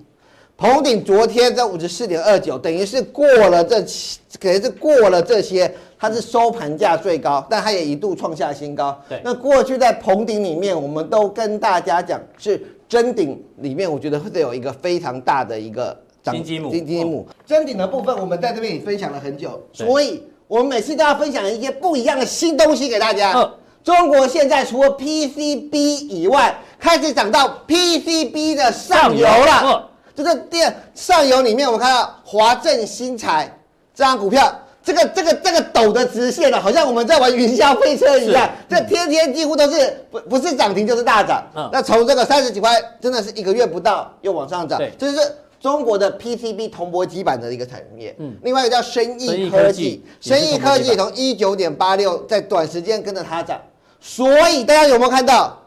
[0.58, 9.00] 鹏鼎昨天在五十四点二九，等于是过了这七，可能是过了这些，它是收盘价最高，但它也一度创下新高。
[9.08, 16.72] 对，那过去在鹏鼎里面，我们都跟大家讲是真鼎里面，我觉得会有一个非常大的一个金鸡母。
[16.72, 23.34] 金鸡母，真鼎的部分，我们在这边也分享了很久，所以我们每次都要分享一些不一样的新东西给大家。
[23.34, 23.52] 嗯，
[23.84, 29.92] 中国现在除了 PCB 以外，开始涨到 PCB 的上游了。
[30.18, 33.46] 这个电上游里面，我们看到华正新材
[33.94, 34.52] 这张股票，
[34.84, 41.46] 这个这个这个陡的直线了，好像我们在玩云霄飞车一样，这天天几乎都是不不是涨停就是大涨。
[41.56, 44.80] 嗯，那从这个三十几块，真的是一个月不到又往上涨。
[44.80, 48.16] 对，这是中国的 PCB 铜箔基板的一个产业。
[48.18, 53.62] 嗯，另外一个叫生意科技，生意科技从一九点八六在短时间跟着它涨，
[54.02, 55.62] 所以大家有没有看到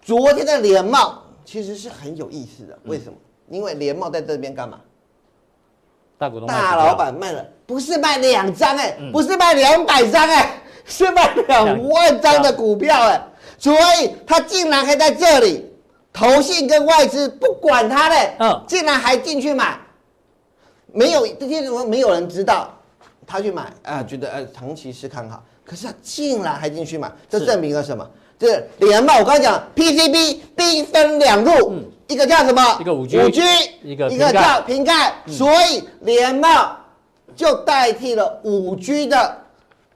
[0.00, 2.78] 昨天的联茂其实是很有意思的？
[2.84, 3.12] 为什么？
[3.52, 4.80] 因为联茂在这边干嘛？
[6.16, 13.22] 大股东大老板卖了，不是卖两张哎，不是卖两百张哎， 是卖两万张的股票哎，
[13.58, 15.70] 所以他竟然还在这里，
[16.14, 19.78] 投信跟外资不管他嘞，嗯，竟然还进去买，
[20.86, 22.72] 没有这些什么没有人知道，
[23.26, 28.08] 他去买啊，觉得呃长期是看好，可是他竟然还进去买，这证明了什么？
[28.38, 31.82] 这联茂我刚才讲 PCB 兵分两路。
[32.12, 32.62] 一个叫什么？
[32.78, 33.40] 一个五 G，五 G，
[33.82, 36.76] 一个一个叫瓶盖，嗯、所以联茂
[37.34, 39.38] 就代替了五 G 的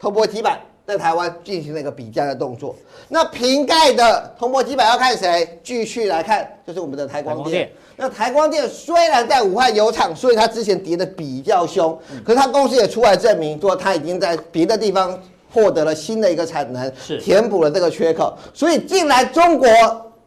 [0.00, 2.74] 铜箔基板，在台湾进行了一个比价的动作。
[3.08, 5.60] 那瓶盖的铜箔基板要看谁？
[5.62, 7.70] 继续来看，就是我们的台光电。
[7.96, 15.18] 那台光电虽然在武汉有厂，所以它之前跌的比较凶，嗯、可是它公司也出来证明说，它已经在别的地方
[15.52, 19.68] 获得了新的一个产能，是填补了这个缺口，所以进来中国。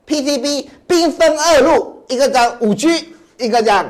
[0.10, 3.86] PCB 兵分二路，一个讲五 G，一个讲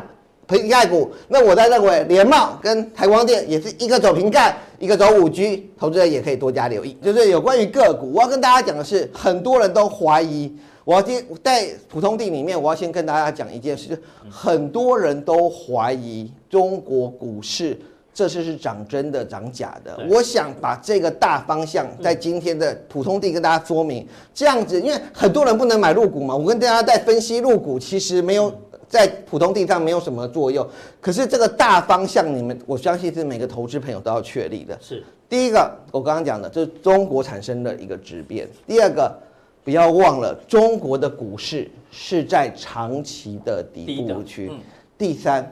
[0.50, 1.10] 瓶盖股。
[1.30, 6.98] 那我在认为联茂跟台光电也是一个走瓶盖，一个走五 G，投资人也可以多加留意。
[7.02, 10.54] 就是有关于个股，我要跟大家讲的是，很多人都怀疑。
[10.84, 13.96] 我要先在普通地里面，我要先跟大家讲一件事，就
[14.30, 17.80] 很多人都怀疑中国股市。
[18.20, 19.98] 这次是涨真的，涨假的。
[20.10, 28.54] 我想把这个大方向在今天的普通地跟大家说明，这样子，因为很多人不能买入股嘛，我跟大家在分析入股，其实没有
[28.90, 30.68] 在普通地上没有什么作用。
[31.00, 34.78] 可是这个大方向，你们我相信是每个投资朋友都要确立的。
[34.82, 38.46] 是第一个，我刚刚讲的，就是中国产生的一个质变。
[38.68, 39.18] 第二个，
[39.64, 44.50] 不要忘了，中国的股市是在长期的底部区。
[44.52, 44.60] 嗯、
[44.98, 45.50] 第三。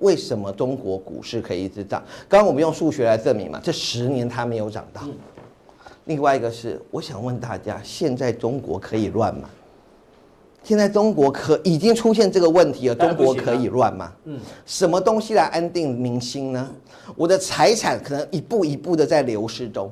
[0.00, 2.02] 为什么中国股市可以一直涨？
[2.28, 5.02] 刚刚我们用数学来证明嘛，这十年它没有涨到。
[6.04, 9.50] 另外一个是，我想问大家，现在中国可以乱吗？
[10.62, 14.12] 现在中国可已经出现这个问题了，中国可以乱吗？
[14.24, 16.70] 嗯，什么东西来安定民心呢？
[17.16, 19.90] 我的财产可能一步一步的在流失中。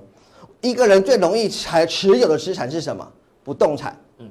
[0.61, 3.07] 一个人最容易持持有的资产是什么？
[3.45, 4.29] 不动产，嗯，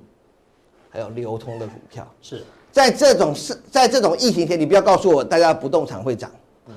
[0.89, 2.43] 还有流通的股票是。
[2.75, 6.29] 在这种是，在这种疫情前，你不要告诉我大家不动产会涨，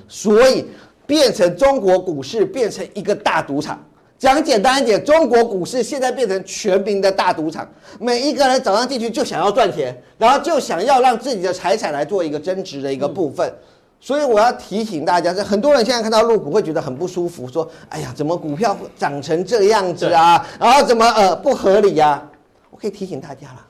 [0.07, 0.65] 所以
[1.05, 3.83] 变成中国股市变成一个大赌场。
[4.17, 13.53] 讲简单一点，中国股市现在变成全民的大赌场，每一个人早上进去就想要赚钱，然后就想要让自己的财产来做一个增值的一个部分。
[13.99, 20.47] 所以我要提醒大家，是很多人现在看到入股会觉得很不舒服，说：“哎呀，怎么股票涨成这样子啊？
[20.57, 22.25] 然后怎么呃不合理呀？”
[22.71, 23.65] 我可以提醒大家了。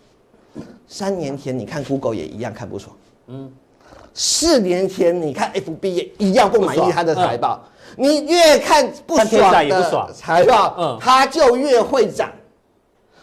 [0.91, 2.95] 三年前你看 Google 也一样看不爽，
[3.27, 3.49] 嗯，
[4.15, 7.63] 四年前你看 FB 也一样不满意它的财报，
[7.95, 12.31] 嗯、你越看不爽的财报，嗯，它就越会涨。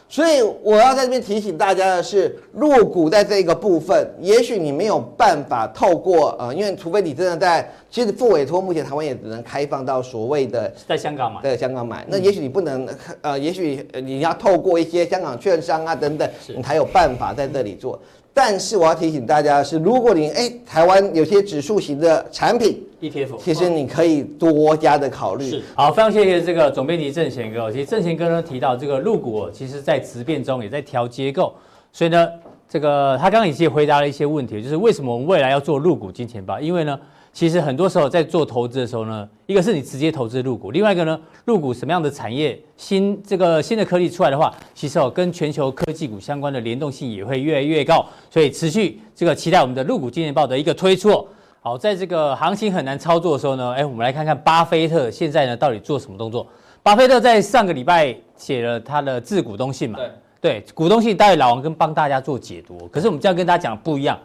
[0.09, 12.89] 所以我要在这边提醒大家的是，入股在这个部分，也许你没有办法透过呃，因为除非你真的在，其实付委托目前台湾也只能开放到所谓的在香港买，在香港买，那也许你不能，
[13.21, 18.01] 呃，也许你要透过一些香港券商啊等等，你才有办法在这里做。
[18.37, 25.49] 但是我要提醒大家的是，如果你哎台湾有些指数型的产品 ETF，其实你可以多加的考虑。
[25.49, 27.73] 是，好，非常谢谢这个总编辑郑贤哥。
[27.73, 31.55] 其实郑贤哥呢提到这个入股，其实在直变中也在调结构，
[31.91, 32.29] 所以呢，
[32.69, 36.61] 这个他刚刚已经回答了一些问题，就是为什么我们未来要做入股金钱豹？
[36.61, 37.01] 因为呢，
[37.37, 51.27] 其实很多时候在做投资的时候呢，一个是你直接投资入股，另外一个呢，入股什么样的产业，新这个新的科技出来的话，其实哦跟全球科技股相关的联动性也会越来越高，所以持续这个期待我们的入股金钱豹的一个推出哦。
[51.61, 56.47] 好，在这个行情很难操作的时候呢，哎，我们来看看巴菲特现在呢到底做什么动作。
[56.83, 59.99] 巴菲特在上个礼拜写了他的致股东信嘛，
[60.41, 64.19] 对，对，股东信待会老王跟帮大家做解读，可是我们这样跟大家讲不一样。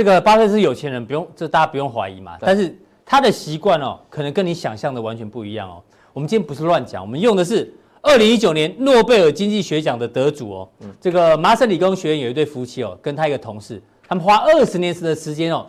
[0.00, 2.38] 这个巴菲特是有钱人，不用这大家不用怀疑嘛。
[2.40, 2.74] 但是
[3.04, 5.82] 他的习惯哦，可能跟你想象的完全不一样哦。
[6.14, 7.70] 我们今天不是乱讲，我们用的是
[8.00, 10.68] 二零一九年诺贝尔经济学奖的得主哦。
[10.98, 13.78] 这个麻省理工学院有一对夫妻哦，跟他一个同事，
[14.08, 15.66] 他们花二十年时的时间哦，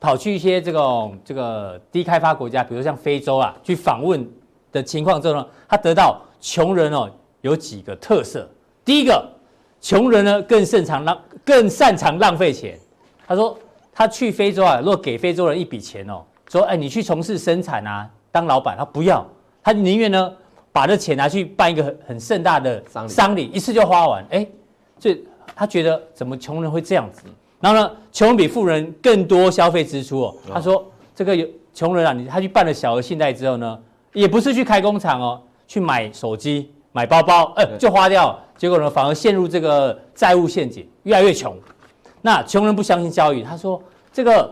[0.00, 4.26] 跑去一些这种这个低开发国家，比如像非洲啊，去访问
[4.72, 7.06] 的情况之后呢，他得到穷人哦
[7.42, 8.48] 有几个特色。
[8.82, 9.30] 第一个，
[9.78, 12.80] 穷人呢更擅长浪更擅长浪费钱。
[13.26, 13.54] 他说。
[13.94, 19.24] 他去非洲啊，如果给非洲人一笔钱哦，说哎，你去从事生产啊，当老板，他不要，
[19.62, 20.32] 他宁愿呢
[20.72, 24.44] 把这钱拿去办一个很很盛大的丧礼，一次就花完，哎，
[24.98, 25.24] 所以
[25.54, 27.22] 他觉得怎么穷人会这样子？
[27.60, 30.34] 然后呢，穷人比富人更多消费支出哦。
[30.52, 30.84] 他说
[31.14, 33.78] 这个有穷人啊，你他去办了小额信贷之后呢，
[34.12, 41.56] 也不是去开工厂哦，去买手机、买包包，哎，就花掉，结果呢反而陷入这个债务陷阱，越来越穷。
[42.26, 43.78] 那穷人不相信教育，他说
[44.10, 44.50] ：“这个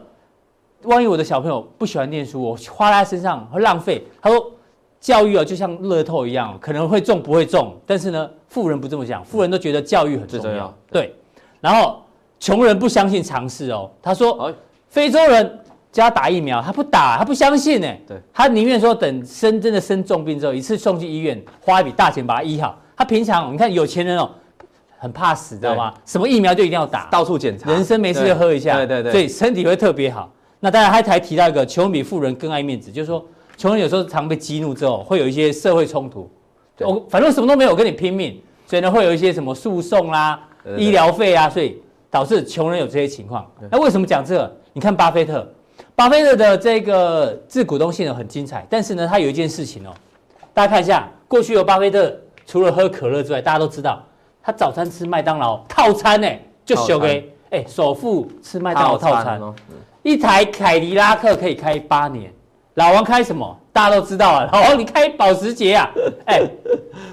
[0.83, 4.53] 万一我的小朋友不喜欢念书，我花在他身上会浪费。”他说
[5.01, 7.75] ：“教育啊，就像乐透一样，可能会中不会中。
[7.87, 10.43] 但是呢，富人不这么想，富人都觉得教育很重要。
[10.43, 11.17] 重要对，对，
[11.63, 12.03] 然后
[12.39, 13.91] 穷人不相信尝试哦。
[14.03, 14.53] 他说：
[14.89, 15.61] 非洲人
[15.91, 17.89] 叫他打疫苗，他不打，他不相信呢。
[18.07, 22.79] 对，他宁愿说等生真的生重病之后，一次送去医院，花一笔大钱把他医好。
[22.95, 24.31] 他平常你看有钱人哦。”
[25.03, 25.93] 很怕死，知道吗？
[26.07, 30.33] 什么疫苗就一定要打，到处检查，人生没事就喝一下，对对对，所以身体会特别好。
[30.61, 33.27] 那当然，他还提到一个穷人比富人更爱面子，就是说，
[33.57, 36.31] 穷人有时候常被激怒之后，会有一些社会冲突。
[36.79, 40.39] 我反正什么都没有，跟你拼命，所以呢，会有一些什么诉讼啦、
[40.77, 43.45] 医疗费啊，所以导致穷人有这些情况。
[43.73, 44.57] 那为什么讲这个？
[44.73, 45.45] 你看巴菲特，
[45.97, 49.91] 巴菲特的这个致股东信呢很精彩，但是呢，他有一件事情哦，
[50.55, 54.01] 大家看一下，过去有巴菲特除了喝可乐之外，大家都知道。
[54.43, 56.29] 他早餐吃麦当劳套餐呢，
[56.65, 59.41] 就修给哎首富吃麦当劳套餐，
[60.03, 62.33] 一台凯迪拉克可以开八年。
[62.75, 63.57] 老王开什么？
[63.71, 64.49] 大家都知道啊。
[64.53, 65.91] 老王你开保时捷啊？
[66.27, 66.41] 哎，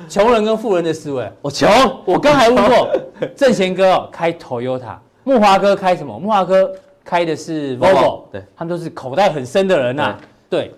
[0.10, 1.30] 穷人跟富人的思维。
[1.42, 1.70] 我穷，
[2.06, 2.90] 我刚还问过
[3.36, 4.96] 正贤哥哦，开 Toyota。
[5.24, 6.18] 木华哥开什么？
[6.18, 6.72] 木华哥
[7.04, 8.22] 开的是 Volvo。
[8.32, 10.18] 对，他们都是口袋很深的人呐。
[10.50, 10.74] 对。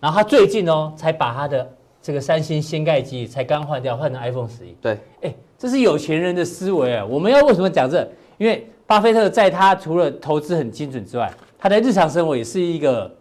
[0.00, 1.70] 然后他最近哦，才把他的
[2.02, 4.76] 这个三星掀盖机才刚换掉，换成 iPhone 十一。
[4.82, 4.98] 对。
[5.22, 5.32] 哎。
[5.58, 7.04] 这是有钱人的思维啊！
[7.04, 8.08] 我们要为什么讲这？
[8.38, 11.28] 因为巴菲特在他除了投资很精准之外，
[11.58, 13.12] 他的日常生活也是一个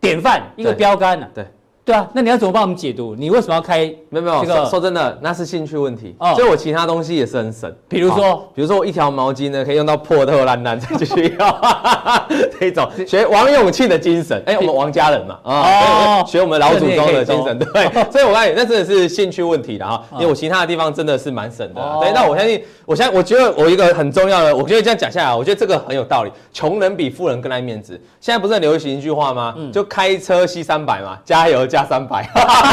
[0.00, 1.26] 典范，一个标杆呢。
[1.32, 1.46] 对。
[1.84, 3.14] 对啊，那你要怎么帮我们解读？
[3.14, 3.84] 你为什么要开？
[4.08, 6.16] 没有没有，这个说真的，那是兴趣问题。
[6.18, 7.70] 哦，所以我其他东西也是很省。
[7.86, 11.48] 比如说，比如说我一条毛巾呢，可以用到破透烂烂再继续用，
[12.70, 14.40] 这种学王永庆的精神。
[14.46, 17.58] 哎，我们王家人嘛，啊，学我们老祖宗的精神。
[17.58, 20.02] 对，所以我告诉你，那真的是兴趣问题的哈。
[20.12, 21.80] 因为我其他的地方真的是蛮省的。
[22.00, 26.30] 对，那我相信，我相信，我觉得我一个很重要的，我觉得这样讲下来，我觉得这个很有道理。
[26.52, 28.00] 穷人比富人更爱面子。
[28.20, 29.54] 现在不是很流行一句话吗？
[29.72, 31.64] 就开车吸三百嘛，加油。
[31.74, 32.28] 加三百，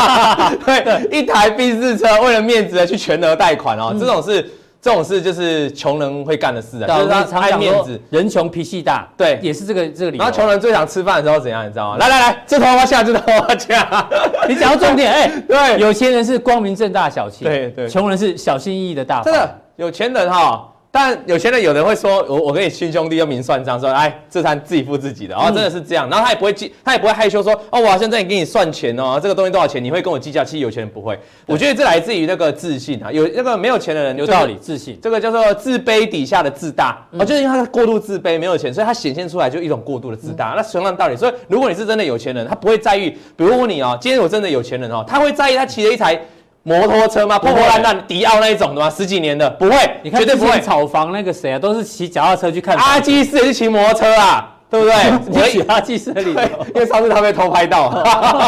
[0.65, 4.47] 对，一台宾士车为了面子的去全额贷款哦，这种是
[4.81, 10.23] 这种事就是穷人会干的事啊，就是他爱面子，人穷脾气大，对，也是这个这个理由。
[10.23, 11.97] 然后穷人最想吃饭的时候怎样，你知道吗？
[11.97, 14.09] 来来来，这头花下，这头花下，
[14.49, 19.25] 你讲到重点，哎， 对，有钱人是光明正大小气，对对，穷人是小心翼翼的大方。
[19.25, 20.67] 真的，有钱人哈。
[20.93, 30.43] 但有些人有人会说，我我跟你亲兄弟要明算账，说哎，这餐自己付自己的，哦，真的是这样，然后他也不会计，他也不会害羞说，哦，我好像在给你算钱哦，这个东西多少钱，你会跟我计较？
[30.43, 46.21] 其实有钱人不会，我觉得这来自于那个自信啊，有那个没有钱的人有道理，自信，这个叫做自卑底下的自大，哦，就是因为他过度自卑，没有钱，所以他显现出来就一种过度的自大，那同样的道理，所以如果你是真的有钱人，他不会在意，比如问你哦，今天我真的有钱人哦，他会在意他骑了一台。
[46.63, 47.39] 摩托车吗？
[47.39, 48.89] 破破烂烂迪奥那一种的吗？
[48.89, 50.61] 十几年的不会，你看绝对不会。
[50.61, 52.75] 炒房那个谁啊，都是骑脚踏车去看。
[52.77, 54.95] 阿基斯也是骑摩托车啊，对不对？
[55.41, 56.39] 我举阿基师的例子，
[56.73, 57.91] 因为上次他被偷拍到，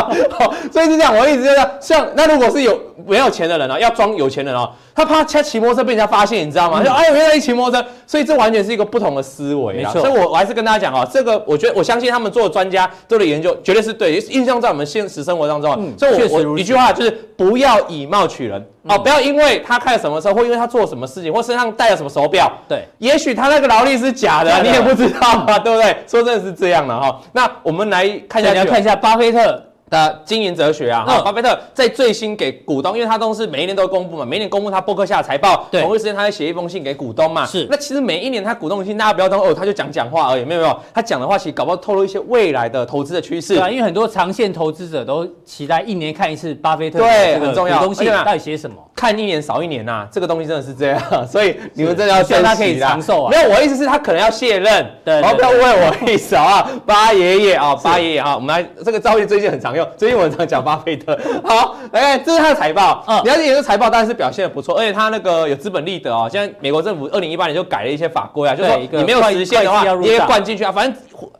[0.71, 1.13] 所以是这样。
[1.15, 6.81] 我一直觉得，像那如果是有没有钱的人啊，要装有钱人啊，他怕他骑摩托车被人家发现，你知道吗？
[6.81, 9.73] 就哎，原来骑摩托车，所以这完全是一个不同的思维。
[9.73, 18.65] 没错，所以我我还是跟大家讲啊，这个我觉得我相信他们做的专家做的研究绝对是对，印象在我们现实生活当中，所以我我一句话就是不要以貌取人。
[18.85, 25.95] 哦，不要因为他开了什么车，或因为他做了什么事情，或身上戴了什么手表，对，也许他那个劳力是假的，假的你也不知道啊，对不对？
[26.13, 27.19] 说真的是这样的哈。
[27.31, 29.63] 那我们来看一下，你要看一下巴菲特。
[29.93, 37.67] 的经营哲学啊，哈，巴菲特在最新给股东，因为他都是每一年都公布嘛，每一年公布他博客下的财报，对，同一时间他会写一封信给股东嘛，是。
[37.69, 43.55] 那其实每一年他股东的信，大家不要当哦，他就讲讲话而已，没有没有，他讲的话其实搞不好透露一些未来的投资的趋势。
[43.55, 47.79] 对啊，因为很多长线投资者都期待一年看一次巴菲特对很重要。
[47.79, 48.13] 股东信。
[48.13, 53.31] 到底写什么，看一年少一年呐，这个东西真的是这样，所以你们真的要希望他可以长寿啊。
[53.31, 60.63] 没有，我的意思是他可能要卸任，对，不要误会我的意思啊，巴爷爷啊，巴爷爷啊，我们来这个照片最近很常用，最近我常讲。
[60.63, 63.03] 巴菲特， 好，来看，这是他的财报。
[63.05, 66.29] 嗯，你要研究财报，当然是表现的不错，而且他那个有资本利得哦。
[66.31, 70.71] 现在美国政府二零一八年就改了一些法规啊，就是说你没有实现的话，你也灌进去啊。
[70.71, 70.95] 反正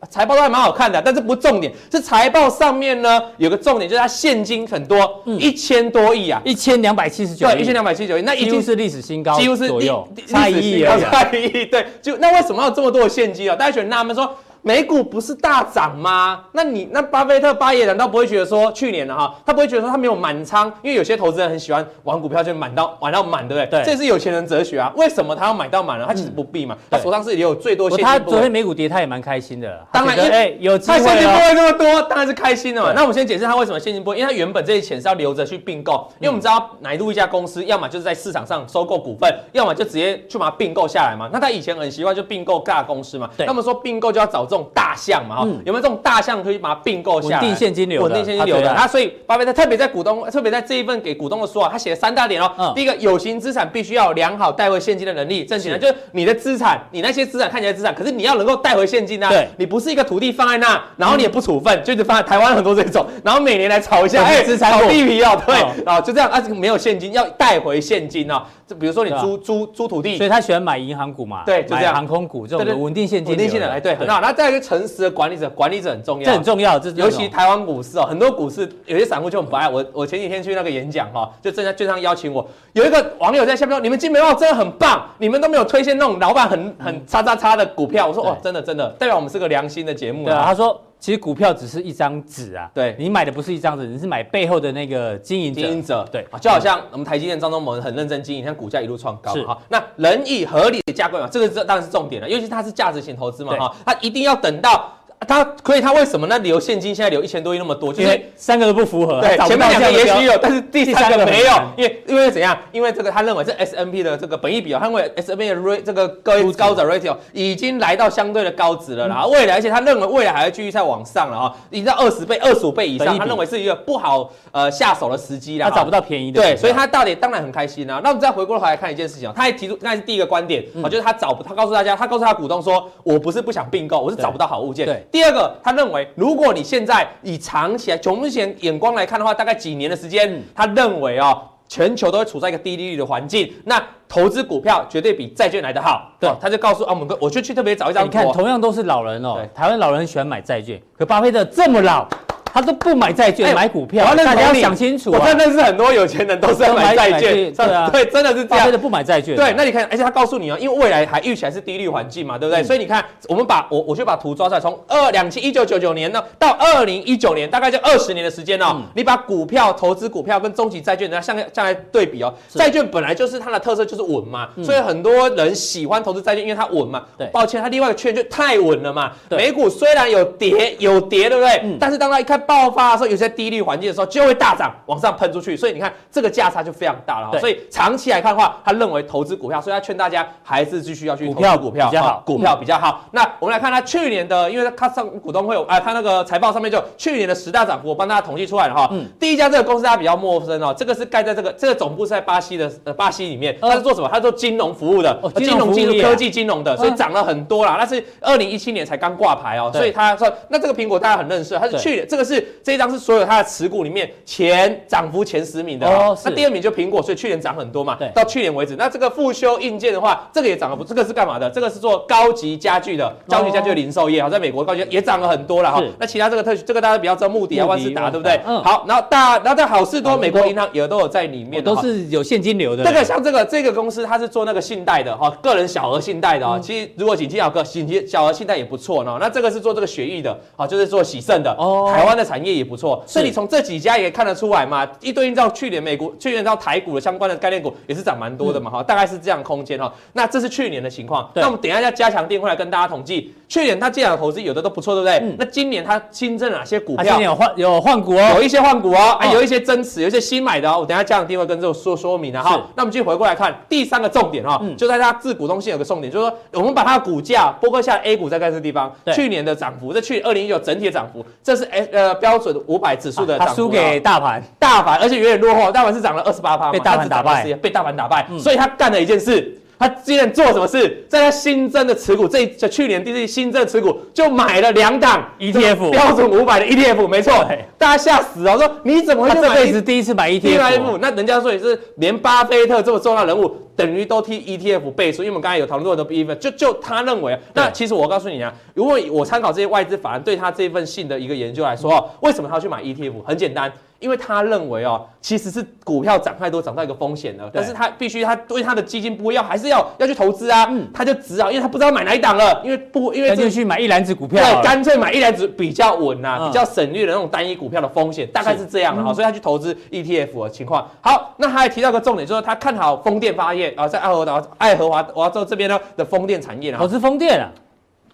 [0.10, 13.56] 财报都还蛮好看的，但是不重点，是财报上面呢有个重点，就是他现金很多，一千多亿啊，一千两百七十九，对，一千两百七十九亿，那已经是历史新高，几乎是左右，差一亿啊，差一亿，对，就那为什么要这么多的现金啊？
[13.56, 14.30] 大家觉得纳闷说。
[14.66, 16.46] 美股不是大涨吗？
[16.54, 20.72] 那你那巴菲特巴爷难道不会觉得说去年的哈，他不会觉得说他没有满仓？
[20.82, 23.84] 因为有些投资人很喜欢玩股票就满到玩到满，对不对？
[23.84, 24.90] 对，这是有钱人哲学啊。
[24.96, 26.06] 为什么他要买到满呢？
[26.08, 26.78] 他其实不必嘛。
[26.90, 28.06] 他手上是也有最多现金。
[28.06, 29.86] 他昨天美股跌，他也蛮开心的。
[29.92, 32.94] 当然，哎，有他现金不会那么多，当然是开心的嘛。
[32.94, 36.08] 那我们先解释他为什么现金不会，因为他原本这些钱是要留着去并购。
[36.20, 41.30] 因为我们知道乃路一家公司，要么就是在市场上收购股份，要么就直接去把它并购下来嘛。
[41.34, 43.30] 那他以前很习惯就并购大公司嘛。
[43.36, 43.46] 对。
[43.46, 45.40] 那么说并购就要找这种大项嘛。
[45.44, 47.42] 嗯、有没有这种大项可以把它并购下来？
[47.42, 48.74] 稳定现金流，稳定现金流的。
[48.74, 52.52] 那所以巴菲特特别在股东，特别在这一份给股东的书啊，他写了三大点哦。
[52.58, 55.44] 嗯、第一个，有形资产必须要有良好带回现金的能力。
[55.46, 59.30] 正经的，就是你的资产，你那些资产看起来资产，可是你要能够带回现金啊。
[59.30, 68.44] 对，你不是一个土地放在那，然后你也不处分，嗯、就是放在台湾很多这种， 然后每年来炒一下，哎，资产炒地皮哦，对，啊、哦，就这样啊，没有现金，要带回现金哦。
[68.66, 71.44] 就比如说你租租租土地，所以他喜欢买银行股嘛？
[71.46, 74.22] 对，就这样，航空股这种稳定现金、稳定性的，哎，对，很好。
[74.22, 76.78] 那再一个诚实的管理者，管理者很重要，这很重要。
[76.78, 79.86] 这尤其台湾股市哦，很多股市有些散户就很不爱我。
[79.94, 90.78] 我前几天去那个演讲哈，就正在券商邀请我，有一个网友在下面说：“你们金美茂真的很棒，你们都没有推荐那种老板很很叉叉叉的股票。”我说：“哦，真的真的，代表我们是个良心的节目。”对啊，他说。
[91.04, 95.60] 其实股票只是一张纸啊，对，你买的不是一张纸，你是买背后的那个经营者。
[95.60, 99.34] 经营者，对，就好像我们台积电张忠谋很认真经营，像股价一路创高。
[99.68, 104.98] 那人以合理的价格嘛，这个这当然是重点了，尤其它是价值型投资嘛，哈，它一定要等到。
[105.28, 107.94] 他可以，他为什么那留现金现在留一千多亿那么多？
[107.94, 109.22] 因为三个都不符合。
[109.22, 111.52] 对，前面两个也许有，但是第三个没有。
[111.78, 112.58] 因为因为怎样？
[112.72, 119.26] 因为这个他认为是 S M P 的这个本益比哦，他认为 S M P 的 rate 这个高高值 ratio 已经来到相对的高值了啦。
[119.28, 123.18] 未来，而且他认为未来还要继续再往上了啊，已经到二十倍、二十五倍以上。
[123.18, 125.70] 他认为是一个不好呃下手的时机啦。
[125.70, 126.42] 他找不到便宜的。
[126.42, 128.02] 对，所以他到底当然很开心啊。
[128.04, 134.86] 那我们再回过头来看一件事情哦，他还提出，那是第一个观点啊，就是他找他告诉大家，他告诉他股东说，我不是不想并购，我是找不到好物件。
[134.86, 135.06] 对。
[135.14, 136.12] 第二个，他认为。
[136.16, 146.12] 如果你现在以长期来从目前眼光来看的话，大概几年的时间，他认为哦，全球都会处在一个低利率的环境，那投资股票绝对比债券来得好。
[146.20, 148.04] 对，他就告诉啊，我们哥，我就去特别找一张。
[148.04, 152.08] 你看，同样都是老人哦，台湾老人喜欢买债券，可巴菲特这么老。
[152.54, 154.14] 他都不买债券，买股票。
[154.16, 155.12] 大家要想清楚。
[155.12, 157.52] 我认识很多有钱人都是要买债券。
[157.54, 158.72] 对啊，对，真的是这样。
[158.72, 159.36] 的不买债券。
[159.36, 162.64] 对，那你看，而且他告诉你哦，因为未来还预期还是低利率环境嘛，对不对？
[162.64, 168.82] 所以你看，我们把我我就把图抓出来，从二两千一九九九年呢到二零一九年，大概就二十年的时间哦。
[168.96, 172.32] 你把股票投资股票跟中级债券，然后相相来对比哦。
[172.50, 177.04] 债券本来就是它的特色就是稳嘛，所以很多人喜欢投资债券，因为它稳嘛。
[177.18, 177.28] 对。
[177.34, 179.12] 抱歉，它另外一个缺点就太稳了嘛。
[179.30, 181.78] 美股虽然有跌有跌，对不对？
[181.80, 183.18] 但是当它一看爆发的时候，有。
[183.24, 185.56] 些低利率环境的时候，就会大涨，往上喷出去。
[185.56, 187.40] 所以你看，这个价差就非常大了。
[187.40, 193.06] 所以长期来看的话，他认为投资股票，所以他劝大家还是继续要去投资股票，比较好，股票比较好。
[193.12, 198.90] 那我们来看他去年的，因为他上股东会有，哎，他那个财报上面就去年的十大涨幅，我帮大家统计出来了哈。
[198.92, 199.06] 嗯。
[199.18, 204.10] 第一家这个公司大家比较陌生哦，这个是盖在这个这个总部是在巴西的，呃，巴西里面，他是做什么？
[204.10, 207.78] 他是做金融服务的，金融技术、科技金融的，所以涨了很多啦。
[207.80, 212.33] 那是二零一七年才刚挂牌哦，所以他说，那这个苹果大家很认识，它是去年这个是。
[212.34, 216.18] 是这一张是所有它的持股里面前涨幅前十名的哦。
[216.26, 217.96] 那第二名就苹果，所以去年涨很多嘛。
[218.00, 220.84] 对，到去年为止，那这个复修硬件的话，这个也涨了不？
[220.84, 221.50] 这个是干嘛的？
[221.50, 225.82] 这个是做高级家具的，高级家具的零售业，好，在美国高级也涨了很多了哈。
[226.00, 228.40] 那其他这个特许，这个大家比较知道，穆迪啊、万事达，对不对？
[228.46, 228.64] 嗯。
[228.64, 232.84] 好，然后大，然后在好事多、美国银行也都有在里面，都是有现金流的。
[232.84, 236.60] 这个像这个这个公司，它是做那个信贷的哈，个人小额信贷的啊。
[236.60, 239.18] 其实如果景气好，个景气小额信贷也不错呢。
[239.20, 241.52] 那这个是做这个血液的，好，就是做洗肾的。
[241.58, 241.92] 哦。
[241.94, 244.88] 台湾的产业也不错，所以你从这几家也看得出来嘛。
[245.02, 249.94] 一对应到去年美国，去年到台股的相关的概念股也是涨蛮多的嘛哈，大概是这样空间哈。
[250.14, 251.30] 那这是去年的情况。
[251.36, 255.36] 那我们等一下要加强定会来跟大家统计，去年它这样的投资有的都不错，对不对？
[255.38, 257.04] 那今年它新增哪些股票？
[257.04, 260.80] 今年有换有换股哦，有一些换股哦，啊，有一些增持，有一些新买的哦。
[260.80, 262.52] 我等下加强定会跟这个说说明的哈。
[262.76, 279.60] 那我们继续回过来看第三个重点哈，就在它自股东性有个重点，就是说我们把它的股价拨割下 A 股在这个地方，去年的涨幅，在去年二零一九整体的涨幅，这是 S 呃标准五百指数的涨幅，输给大盘，大盘而且远远落后，大盘是涨了二十八趴，被大盘打败，被大盘打败，所以他干了一件事。
[279.80, 281.06] 他今年做什么事？
[281.10, 287.46] 在他新增的持股，这这去年第一季新增的持股就买了两档 ETF，标准五百的 ETF，没错，
[287.78, 290.98] 大家吓死了，说你怎么会这辈子第一次买 ETF？
[291.00, 303.22] 那人家说也是连巴菲特这么重要人物，等于都替 ETF 背书，因为我们刚才有讨论过的 ETF，就就他认为，那其实我告诉你啊，如果我参考这些外资法人对他这份信的一个研究来说，为什么他要去买 ETF？
[303.26, 303.72] 很简单。
[304.04, 307.50] 因为他认为哦，其实是股票涨太多，涨到一个风险了。
[307.54, 310.68] 但是他必须他对他的基金不会要，还是要要去投资啊。
[310.70, 319.14] 嗯，他就只好，因为他不知道买哪一档了，因为不，因为就去买一篮子股票，对，干脆买一篮子比较稳呐，比较省略了那种单一股票的风险，大概是这样的哈。
[319.14, 320.86] 所以他去投资 ETF 的情况。
[321.00, 327.50] 好，那他还提到个重点，就是他看好风电发电啊，在爱荷华爱荷华华州这边呢的风电产业，投资风电啊。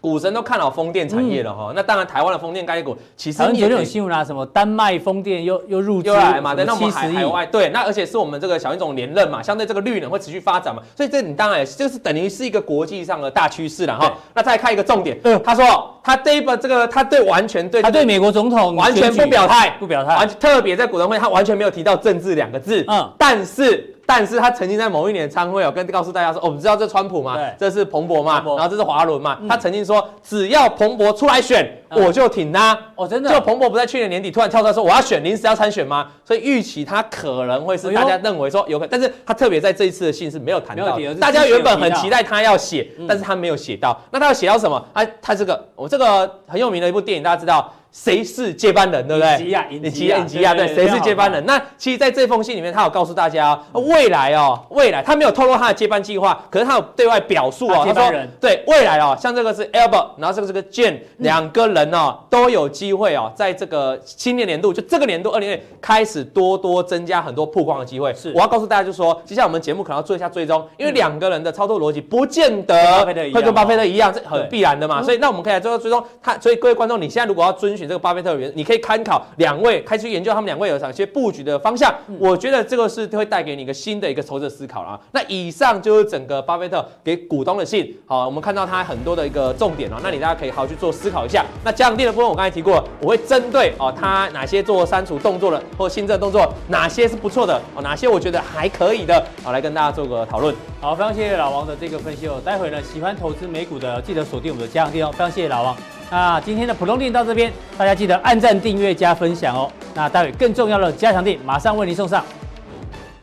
[0.02, 14.14] 股神都看好风电产业了哈，嗯、那当然台湾的风电概念股，其实有这种新闻啊，什么丹麦风电又又入又来嘛，对，那我们海海外对，那而且是我们这个小英总连任嘛，相对这个绿能会持续发展嘛，所以这你当然也是就是等于是一个国际上的大趋势了哈。
[14.34, 23.96] 那再看一个重点，嗯、他说他这一个这个他对完全对，他对美国总统完全不表态，不表态，完特别在股东会他完全没有提到政治两个字，嗯，但是。
[24.10, 32.76] 但是他曾经在某一年的参会哦，跟告诉大家说，我们知道这川普嘛，对，这是彭博嘛，然后这是华伦嘛，他曾经说，只要彭博出来选，我就挺他。
[32.96, 33.30] 哦，真的？
[33.30, 36.08] 就彭博不在去年年底突然跳出来说我要选，临时要参选吗？
[36.26, 43.96] 所以预期他可能会是大家认为说有可能，但是他特别在这一次的信是没有谈到，大家原本很期待他要写，但是他没有写到。
[44.10, 44.84] 那他要写到什么？
[44.92, 47.72] 他他这个我这个很有名的一部电影，大家知道。
[47.92, 49.38] 谁是接班人，对不对？
[49.38, 51.44] 吉亚，你吉亚，吉亚，对，谁是接班人？
[51.46, 68.14] 那其实，在这封信里面，他有告诉大家，未来哦，未来他没有透露他的接班计划，可是他有对外表述哦，他说，对，未来哦，像这个是 Albert，然后这个是个 Jane，两个人哦，都有机会哦，在这个新年年度，就这个年度二零年开始多多增加很多曝光的机会。
[68.14, 75.02] 是，我要告诉大家，就是说，接下来我们节目可能要做一下追踪，因为两个人的操作逻辑不见得会跟巴菲特一样，这很必然的嘛。
[75.02, 76.38] 所以，那我们可以来做追踪他。
[76.40, 81.94] 所以，各位观众，你现在如果要遵循这个巴菲特的原则，你可以参考两位，开始研究他们两位有哪些布局的方向。
[82.08, 85.00] 嗯、我觉得这个是会带给你一个新的一个投资思考了。
[85.12, 87.98] 那以上就是整个巴菲特给股东的信。
[88.06, 89.96] 好，我们看到他很多的一个重点哦。
[90.04, 91.46] 那你大家可以好好去做思考一下。
[91.64, 100.54] 那加强錠的部分，我刚才提过，我会针对哦，他哪些做删除动作的或新增动作，哪些是不错的哦，哪些我觉得还可以的，好来跟大家做个讨论。
[100.82, 102.42] 好，非常谢谢老王的这个分析哦。
[102.44, 105.12] 待会呢，喜欢投资美股的，记得锁定我们的加强錠哦。
[105.12, 105.99] 非常谢谢老王。
[106.12, 109.72] 那今天的普通店到这边，大家记得按赞、订阅、加分享哦。
[109.94, 112.24] 那待会更重要的加强店马上为您送上。